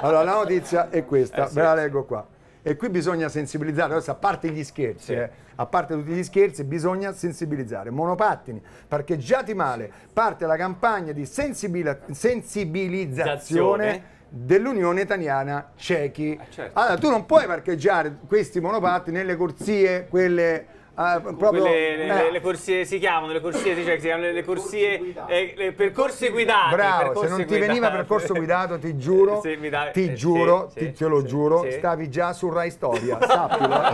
Allora, 0.00 0.22
la 0.24 0.32
notizia 0.32 0.88
è 0.88 1.04
questa, 1.04 1.48
ve 1.52 1.60
la 1.62 1.74
leggo 1.74 2.04
qua. 2.04 2.26
E 2.62 2.76
qui 2.76 2.90
bisogna 2.90 3.28
sensibilizzare, 3.28 3.94
adesso 3.94 4.10
a 4.10 4.14
parte 4.14 4.50
gli 4.50 4.62
scherzi, 4.64 5.12
eh, 5.14 5.30
a 5.54 5.66
parte 5.66 5.94
tutti 5.94 6.10
gli 6.10 6.22
scherzi, 6.22 6.64
bisogna 6.64 7.12
sensibilizzare. 7.12 7.90
Monopattini, 7.90 8.62
parcheggiati 8.86 9.54
male, 9.54 9.90
parte 10.12 10.44
la 10.46 10.56
campagna 10.56 11.12
di 11.12 11.24
sensibila- 11.24 11.98
sensibilizzazione 12.10 13.38
Zazione. 13.38 14.02
dell'Unione 14.28 15.00
Italiana 15.00 15.70
Cechi. 15.76 16.38
certo. 16.50 16.78
Allora, 16.78 16.96
tu 16.98 17.08
non 17.08 17.26
puoi 17.26 17.46
parcheggiare 17.46 18.16
questi 18.26 18.60
monopattini 18.60 19.16
nelle 19.16 19.36
corsie, 19.36 20.06
quelle 20.08 20.66
ah, 21.02 21.20
proprio... 21.20 21.62
Quelle, 21.62 21.96
le, 21.96 22.26
eh, 22.28 22.30
le 22.30 22.40
corsie 22.40 22.84
si 22.84 22.98
chiamano, 22.98 23.32
le 23.32 23.40
corsie 23.40 23.74
si, 23.74 23.84
cioè, 23.84 23.94
si 23.96 24.02
chiamano 24.06 24.26
le, 24.26 24.32
le 24.32 24.44
corsie, 24.44 25.14
eh, 25.26 25.54
le 25.56 25.72
percorsi 25.72 26.28
guidati. 26.28 26.74
Bravo, 26.74 26.98
se 26.98 27.04
percorsi 27.04 27.28
non 27.28 27.38
ti 27.38 27.44
guidati. 27.46 27.66
veniva 27.66 27.90
percorso 27.90 28.34
guidato, 28.34 28.78
ti 28.78 28.96
giuro, 28.96 29.40
Sì, 29.44 29.56
mi 29.56 29.68
dai- 29.68 29.92
ti 29.92 30.10
eh, 30.10 30.14
giuro, 30.14 30.68
sì, 30.72 30.78
ti, 30.78 30.84
sì, 30.86 30.92
te 30.92 31.06
lo 31.06 31.20
sì, 31.20 31.26
giuro, 31.26 31.62
sì. 31.62 31.72
stavi 31.72 32.08
già 32.10 32.32
su 32.32 32.48
Rai 32.50 32.70
Storia, 32.70 33.18
sappilo. 33.20 33.74
eh. 33.82 33.88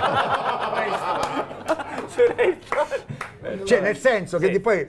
Cioè, 2.17 2.57
Cioè, 3.65 3.81
nel 3.81 3.97
senso 3.97 4.39
che 4.39 4.47
Sì. 4.47 4.53
di 4.53 4.61
poi 4.61 4.89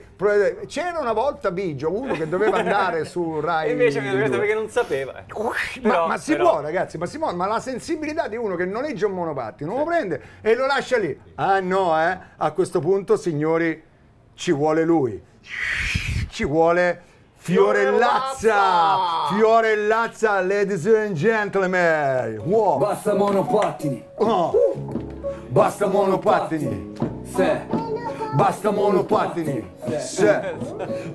c'era 0.66 0.98
una 0.98 1.12
volta 1.12 1.50
Bigio, 1.50 1.92
uno 1.92 2.14
che 2.14 2.28
doveva 2.28 2.58
andare 2.60 3.04
su 3.04 3.40
Rai. 3.40 3.68
E 3.68 3.72
invece 3.72 4.00
mi 4.00 4.08
ha 4.08 4.14
detto 4.14 4.28
2. 4.28 4.38
perché 4.38 4.54
non 4.54 4.68
sapeva. 4.68 5.18
eh. 5.18 5.24
Ma, 5.36 5.52
Però- 5.82 6.06
ma 6.08 6.16
si 6.18 6.32
però- 6.32 6.50
può, 6.50 6.60
ragazzi, 6.60 6.98
ma 6.98 7.06
si 7.06 7.18
può, 7.18 7.32
ma 7.34 7.46
la 7.46 7.60
sensibilità 7.60 8.28
di 8.28 8.36
uno 8.36 8.54
che 8.56 8.64
noleggia 8.64 9.06
un 9.06 9.12
monopattino 9.12 9.76
lo 9.76 9.84
prende 9.84 10.20
e 10.40 10.54
lo 10.54 10.66
lascia 10.66 10.98
lì. 10.98 11.18
Ah 11.36 11.60
no, 11.60 11.98
eh? 12.00 12.18
A 12.36 12.50
questo 12.52 12.80
punto, 12.80 13.16
signori, 13.16 13.82
ci 14.34 14.52
vuole 14.52 14.84
lui. 14.84 15.22
Ci 16.30 16.44
vuole 16.44 17.02
Fiorellazza! 17.40 19.26
Fiorellazza, 19.34 20.40
ladies 20.42 20.86
and 20.86 21.14
gentlemen! 21.14 22.38
Wow. 22.44 22.78
Basta 22.78 23.14
monopattini. 23.14 24.04
Oh. 24.16 24.52
Basta 25.48 25.86
monopattini! 25.86 26.92
Se. 27.34 27.87
Basta 28.34 28.70
monopattini! 28.70 29.76
Se. 29.98 30.54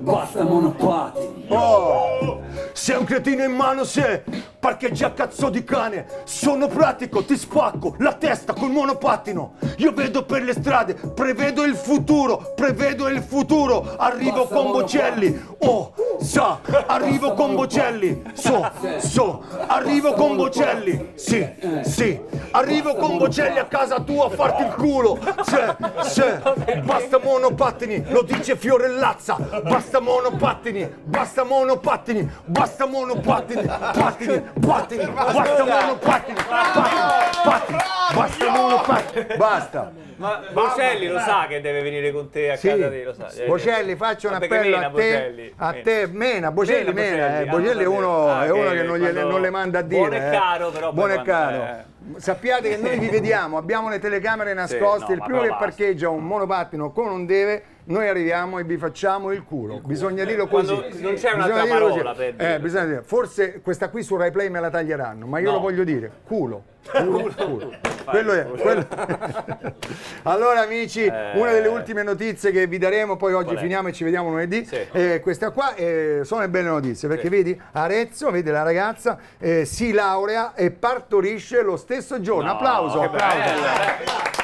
Basta 0.00 0.42
monopattini. 0.42 1.46
Oh, 1.48 2.40
sei 2.72 2.96
un 2.96 3.04
cretino 3.04 3.44
in 3.44 3.52
mano 3.52 3.84
se 3.84 4.24
parcheggi 4.58 5.04
a 5.04 5.10
cazzo 5.10 5.48
di 5.48 5.62
cane. 5.62 6.06
Sono 6.24 6.66
pratico, 6.66 7.24
ti 7.24 7.36
spacco 7.36 7.94
la 7.98 8.14
testa 8.14 8.52
col 8.52 8.70
monopattino. 8.70 9.54
Io 9.78 9.92
vedo 9.92 10.24
per 10.24 10.42
le 10.42 10.52
strade, 10.54 10.94
prevedo 10.94 11.64
il 11.64 11.76
futuro, 11.76 12.52
prevedo 12.54 13.08
il 13.08 13.22
futuro. 13.22 13.94
Arrivo 13.96 14.40
Basta 14.40 14.54
con. 14.54 14.72
Bocelli. 14.72 15.46
Oh, 15.58 15.92
sa, 16.20 16.58
arrivo 16.86 17.34
con 17.34 17.54
Bocelli. 17.54 18.22
So, 18.32 18.70
so, 18.98 19.42
arrivo 19.66 20.14
con 20.14 20.36
Bocelli. 20.36 21.12
Sì, 21.14 21.46
sì, 21.82 22.20
arrivo 22.50 22.94
con 22.94 23.18
Bocelli 23.18 23.58
a 23.58 23.66
casa 23.66 24.00
tua 24.00 24.26
a 24.26 24.30
farti 24.30 24.62
il 24.62 24.74
culo. 24.74 25.18
Se, 25.42 25.76
se, 26.02 26.40
basta 26.82 27.03
monopattini, 27.22 28.04
lo 28.08 28.22
dice 28.22 28.56
Fiorellazza. 28.56 29.36
Basta 29.62 30.00
monopattini, 30.00 30.88
basta 31.04 31.44
monopattini, 31.44 32.28
basta 32.44 32.86
monopattini, 32.86 33.62
pattini, 33.64 34.42
pattini, 34.60 35.06
basta 35.06 35.64
monopattini, 35.64 36.38
pattini, 36.48 36.98
pattini, 37.44 37.78
basta 38.14 38.50
monopattini, 38.50 39.26
basta. 39.36 39.92
Ma 40.24 40.40
Bocelli 40.52 41.06
lo 41.06 41.18
sa 41.18 41.46
che 41.48 41.60
deve 41.60 41.82
venire 41.82 42.10
con 42.12 42.30
te 42.30 42.50
a 42.52 42.56
Sì, 42.56 42.68
casa 42.68 42.88
di 42.88 43.02
lo 43.02 43.12
sa. 43.12 43.28
Bocelli, 43.46 43.94
faccio 43.96 44.28
un 44.28 44.34
appello 44.34 44.76
mena 44.76 44.86
a 44.86 44.90
te, 44.90 44.90
Bocelli, 44.90 45.52
a 45.56 45.72
te, 45.82 46.06
mena, 46.10 46.50
Bocelli, 46.50 46.92
Mena 46.92 47.10
mena, 47.10 47.26
eh. 47.40 47.44
Bocelli, 47.44 47.48
ah, 47.48 47.52
Bocelli 47.52 47.82
è 47.82 47.86
uno, 47.86 48.28
ah, 48.30 48.44
è 48.44 48.50
uno 48.50 48.70
che 48.70 48.76
che 48.76 48.82
non, 48.82 48.98
gliele- 48.98 49.22
non 49.24 49.40
le 49.40 49.50
manda 49.50 49.78
a 49.80 49.82
dire. 49.82 50.00
buono 50.00 50.14
e 50.14 50.26
eh. 50.26 50.30
caro, 50.30 50.70
però 50.70 50.92
Buono 50.92 51.12
e 51.12 51.22
caro. 51.22 51.62
eh. 51.62 51.92
Sappiate 52.20 52.68
che 52.70 52.76
noi 52.76 52.98
vi 52.98 53.08
vediamo, 53.08 53.56
abbiamo 53.58 53.88
le 53.88 53.98
telecamere 53.98 54.52
nascoste, 54.54 55.08
no, 55.08 55.14
il 55.14 55.22
primo 55.22 55.40
che 55.42 55.48
basta. 55.48 55.64
parcheggia 55.64 56.08
un 56.08 56.24
monopattino 56.24 56.90
con 56.92 57.08
un 57.08 57.26
deve, 57.26 57.62
noi 57.86 58.08
arriviamo 58.08 58.58
e 58.58 58.64
vi 58.64 58.76
facciamo 58.76 59.30
il 59.32 59.44
culo. 59.44 59.80
Bisogna 59.84 60.24
dirlo 60.24 60.46
così. 60.46 60.74
Quando 60.74 60.98
non 61.00 61.14
c'è 61.14 61.32
un'altra 61.32 61.64
parola 61.66 62.14
per 62.14 62.24
Eh, 62.28 62.32
dirlo. 62.36 62.58
bisogna 62.60 62.84
dire. 62.86 63.02
Forse 63.02 63.60
questa 63.60 63.88
qui 63.88 64.02
su 64.02 64.16
Rai 64.16 64.30
Play 64.30 64.48
me 64.48 64.60
la 64.60 64.70
taglieranno, 64.70 65.26
ma 65.26 65.38
io 65.38 65.48
No. 65.50 65.56
lo 65.56 65.60
voglio 65.60 65.84
dire. 65.84 66.10
Culo. 66.26 66.72
Culo, 66.90 67.32
culo. 67.34 67.72
Quello 68.04 68.32
è. 68.34 68.44
quello- 68.44 68.86
allora 70.24 70.60
amici, 70.60 71.06
una 71.06 71.50
delle 71.52 71.68
ultime 71.68 72.02
notizie 72.02 72.50
che 72.50 72.66
vi 72.66 72.76
daremo, 72.76 73.16
poi 73.16 73.32
oggi 73.32 73.54
Eh. 73.54 73.58
Finiamo 73.58 73.88
e 73.88 73.92
ci 73.92 74.04
vediamo 74.04 74.28
lunedì. 74.28 74.64
Sì. 74.66 74.78
Eh, 74.92 75.20
questa 75.20 75.50
qua 75.50 75.74
eh, 75.74 76.20
sono 76.24 76.42
le 76.42 76.48
belle 76.50 76.68
notizie, 76.68 77.08
perché 77.08 77.24
Sì. 77.24 77.28
vedi 77.30 77.60
Arezzo, 77.72 78.30
vedi 78.30 78.50
la 78.50 78.62
ragazza, 78.62 79.18
eh, 79.38 79.64
si 79.64 79.92
laurea 79.92 80.52
e 80.54 80.70
partorisce 80.70 81.62
lo 81.62 81.76
stesso 81.76 82.20
giorno. 82.20 82.50
applauso, 82.50 82.98
che 83.00 83.06
applauso. 83.06 84.43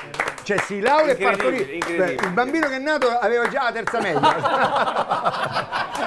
Cioè 0.51 0.59
si 0.63 0.81
laurea 0.81 1.15
e. 1.15 1.79
Beh, 1.97 2.13
il 2.21 2.31
bambino 2.33 2.67
che 2.67 2.75
è 2.75 2.79
nato 2.81 3.07
aveva 3.07 3.47
già 3.49 3.63
la 3.65 3.73
terza 3.73 4.01
media. 4.01 5.79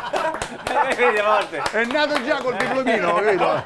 Eh. 0.74 1.62
È 1.72 1.86
nato 1.86 2.22
già 2.24 2.42
col 2.42 2.56
diplomino, 2.56 3.14
capito? 3.16 3.64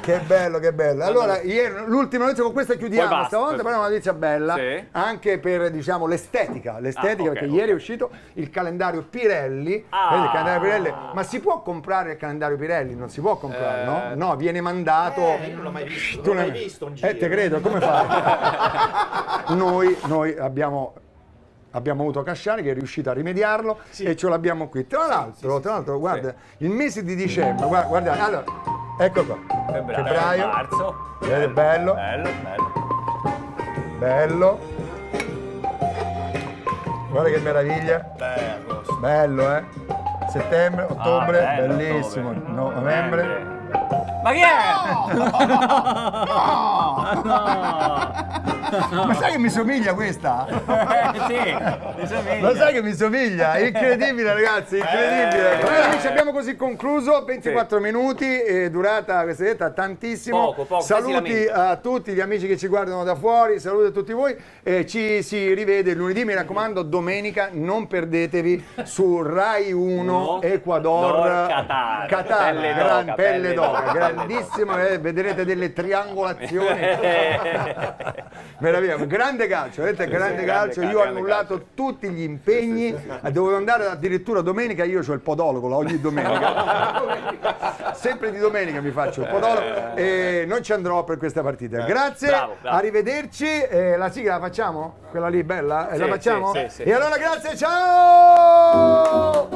Che 0.00 0.18
bello, 0.20 0.58
che 0.58 0.72
bello. 0.72 1.04
Allora, 1.04 1.40
ieri, 1.40 1.84
l'ultima 1.86 2.24
notizia 2.24 2.44
con 2.44 2.52
questa 2.52 2.74
chiudiamo. 2.74 3.08
Basta, 3.08 3.26
Stavolta 3.28 3.54
poi- 3.56 3.64
però 3.64 3.74
è 3.76 3.78
una 3.78 3.88
notizia 3.88 4.12
bella, 4.12 4.54
Sì. 4.54 4.84
anche 4.92 5.38
per 5.38 5.70
diciamo 5.70 6.06
l'estetica, 6.06 6.78
l'estetica 6.78 7.22
Ah, 7.22 7.26
ok, 7.26 7.32
perché 7.32 7.46
ok. 7.48 7.52
ieri 7.54 7.70
è 7.70 7.74
uscito 7.74 8.10
il 8.34 8.50
calendario 8.50 9.02
Pirelli. 9.02 9.84
Ah. 9.90 10.16
Il 10.24 10.30
calendario 10.30 10.60
Pirelli, 10.60 10.94
ma 11.14 11.22
si 11.22 11.40
può 11.40 11.62
comprare 11.62 12.12
il 12.12 12.16
calendario 12.18 12.56
Pirelli? 12.56 12.94
Non 12.94 13.08
si 13.10 13.20
può 13.20 13.36
comprare, 13.36 13.84
no? 13.84 14.10
Eh. 14.12 14.14
No, 14.14 14.36
viene 14.36 14.60
mandato. 14.60 15.20
io 15.20 15.54
non 15.54 15.62
l'ho 15.64 15.70
mai 15.70 15.84
visto, 15.84 16.20
Tu 16.22 16.32
non 16.32 16.42
mai 16.48 16.50
visto 16.58 16.86
un 16.86 16.92
Eh, 16.92 16.96
giro. 16.96 17.18
te 17.18 17.28
credo, 17.28 17.60
come 17.60 17.80
fai? 17.80 18.06
noi, 19.54 19.96
noi 20.06 20.36
abbiamo 20.38 20.94
abbiamo 21.74 22.02
avuto 22.02 22.22
Casciani 22.22 22.62
che 22.62 22.72
è 22.72 22.74
riuscito 22.74 23.08
a 23.08 23.14
rimediarlo 23.14 23.78
e 23.98 24.14
ce 24.14 24.28
l'abbiamo 24.28 24.68
qui. 24.68 24.86
Tra 24.86 25.06
l'altro, 25.06 25.58
tra 25.60 25.72
l'altro, 25.72 25.98
guarda, 25.98 26.34
il 26.58 26.68
mese 26.68 27.02
di 27.02 27.14
dicembre, 27.14 27.66
guarda, 27.66 27.88
guarda, 27.88 28.12
allora, 28.24 28.44
ecco 28.98 29.24
qua. 29.24 29.38
Febbraio, 29.72 30.04
Febbraio. 30.04 30.46
marzo. 30.48 30.96
Vedete, 31.20 31.48
bello, 31.48 31.94
Bello, 31.94 32.28
bello. 32.42 32.72
bello. 33.98 34.58
Guarda 37.10 37.28
che 37.30 37.38
meraviglia. 37.40 38.12
Bello, 39.00 39.56
eh? 39.56 39.64
Settembre, 40.28 40.84
ottobre, 40.90 41.42
Ah, 41.46 41.54
bello, 41.56 41.74
bellissimo. 41.76 42.28
ottobre. 42.30 42.52
No- 42.52 42.70
novembre. 42.70 43.50
Ma 44.22 44.32
chi 44.32 44.40
è? 44.40 44.50
Ma 48.72 49.14
sai 49.14 49.32
che 49.32 49.38
mi 49.38 49.50
somiglia 49.50 49.92
questa? 49.92 50.46
Eh, 50.48 51.20
sì, 51.28 51.54
mi 52.00 52.06
somiglia. 52.06 52.40
Lo 52.40 52.54
sai 52.54 52.72
che 52.72 52.82
mi 52.82 52.94
somiglia? 52.94 53.58
Incredibile 53.60 54.32
ragazzi, 54.32 54.78
incredibile. 54.78 55.60
Allora 55.60 55.84
amici 55.90 56.06
abbiamo 56.06 56.32
così 56.32 56.56
concluso, 56.56 57.22
24 57.24 57.80
minuti, 57.80 58.40
e 58.42 58.70
durata 58.70 59.22
questa 59.24 59.42
diretta 59.42 59.70
tantissimo. 59.70 60.38
Poco, 60.46 60.64
poco, 60.64 60.80
Saluti 60.82 61.46
a 61.52 61.76
tutti 61.76 62.12
gli 62.12 62.20
amici 62.20 62.46
che 62.46 62.56
ci 62.56 62.66
guardano 62.66 63.04
da 63.04 63.14
fuori, 63.14 63.60
saluti 63.60 63.88
a 63.88 63.90
tutti 63.90 64.12
voi. 64.12 64.34
e 64.62 64.86
ci 64.86 65.22
si 65.22 65.52
rivede 65.52 65.92
lunedì, 65.94 66.24
mi 66.24 66.34
raccomando, 66.34 66.82
domenica 66.82 67.48
non 67.52 67.86
perdetevi 67.86 68.64
su 68.84 69.20
Rai 69.22 69.72
1 69.72 69.80
Uno, 69.82 70.40
Ecuador 70.42 71.12
Dor, 71.12 71.46
Qatar. 71.48 72.06
Qatar, 72.06 72.52
Pelle 72.54 72.74
gran- 72.74 73.04
d'oca, 73.04 73.14
pelle 73.14 73.54
d'oca, 73.54 73.92
grandissimo, 73.92 74.78
eh, 74.78 74.98
vedrete 74.98 75.44
delle 75.44 75.72
triangolazioni. 75.72 76.80
Meraviglia, 78.58 78.96
grande 78.96 79.46
calcio, 79.48 79.82
vedete, 79.82 80.06
grande 80.08 80.44
calcio. 80.44 80.80
cal- 80.80 80.90
Io 80.90 81.00
ho 81.00 81.02
annullato 81.02 81.66
tutti 81.74 82.08
gli 82.10 82.22
impegni, 82.22 82.94
dovevo 83.30 83.56
andare 83.56 83.86
addirittura 83.86 84.40
domenica. 84.40 84.84
Io 84.84 85.00
ho 85.06 85.12
il 85.12 85.20
podologo 85.20 85.68
là, 85.68 85.76
ogni 85.76 86.00
domenica. 86.00 87.90
Sempre 87.94 88.30
di 88.30 88.38
domenica 88.38 88.80
mi 88.80 88.90
faccio 88.90 89.22
il 89.22 89.28
podologo 89.28 89.94
e 89.96 90.44
non 90.46 90.62
ci 90.62 90.72
andrò 90.72 91.02
per 91.04 91.18
questa 91.18 91.42
partita. 91.42 91.80
Grazie, 91.84 92.28
Bravo, 92.28 92.56
bravo. 92.60 92.76
arrivederci. 92.76 93.46
Eh, 93.46 93.96
la 93.96 94.10
sigla 94.10 94.34
la 94.34 94.40
facciamo? 94.40 94.96
Quella 95.10 95.28
lì 95.28 95.42
bella? 95.42 95.88
Eh, 95.90 95.98
la 95.98 96.04
Sì, 96.04 96.10
facciamo? 96.10 96.52
sì, 96.54 96.60
sì, 96.68 96.74
sì. 96.76 96.82
E 96.82 96.92
allora 96.92 97.16
grazie, 97.16 97.56
ciao! 97.56 99.48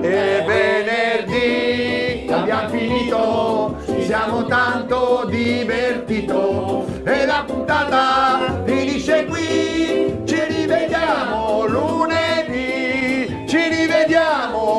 E 0.00 0.44
venerdì 0.46 1.87
abbiamo 2.32 2.68
finito, 2.68 3.76
siamo 4.00 4.44
tanto 4.44 5.26
divertito. 5.28 6.86
E 7.04 7.26
la 7.26 7.44
puntata 7.46 8.62
finisce 8.64 9.24
qui, 9.26 10.22
ci 10.24 10.40
rivediamo 10.48 11.66
lunedì, 11.66 13.44
ci 13.46 13.68
rivediamo 13.68 14.77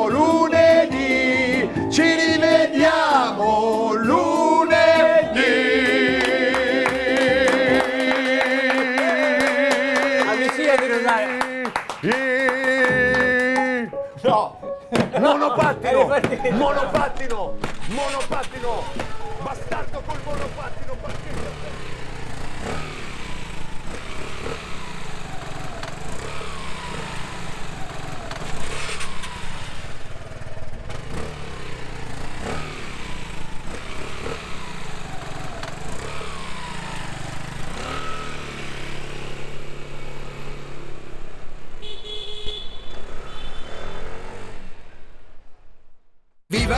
Monopattino! 15.40 16.06
Monopattino! 16.52 17.56
Monopattino! 17.88 19.09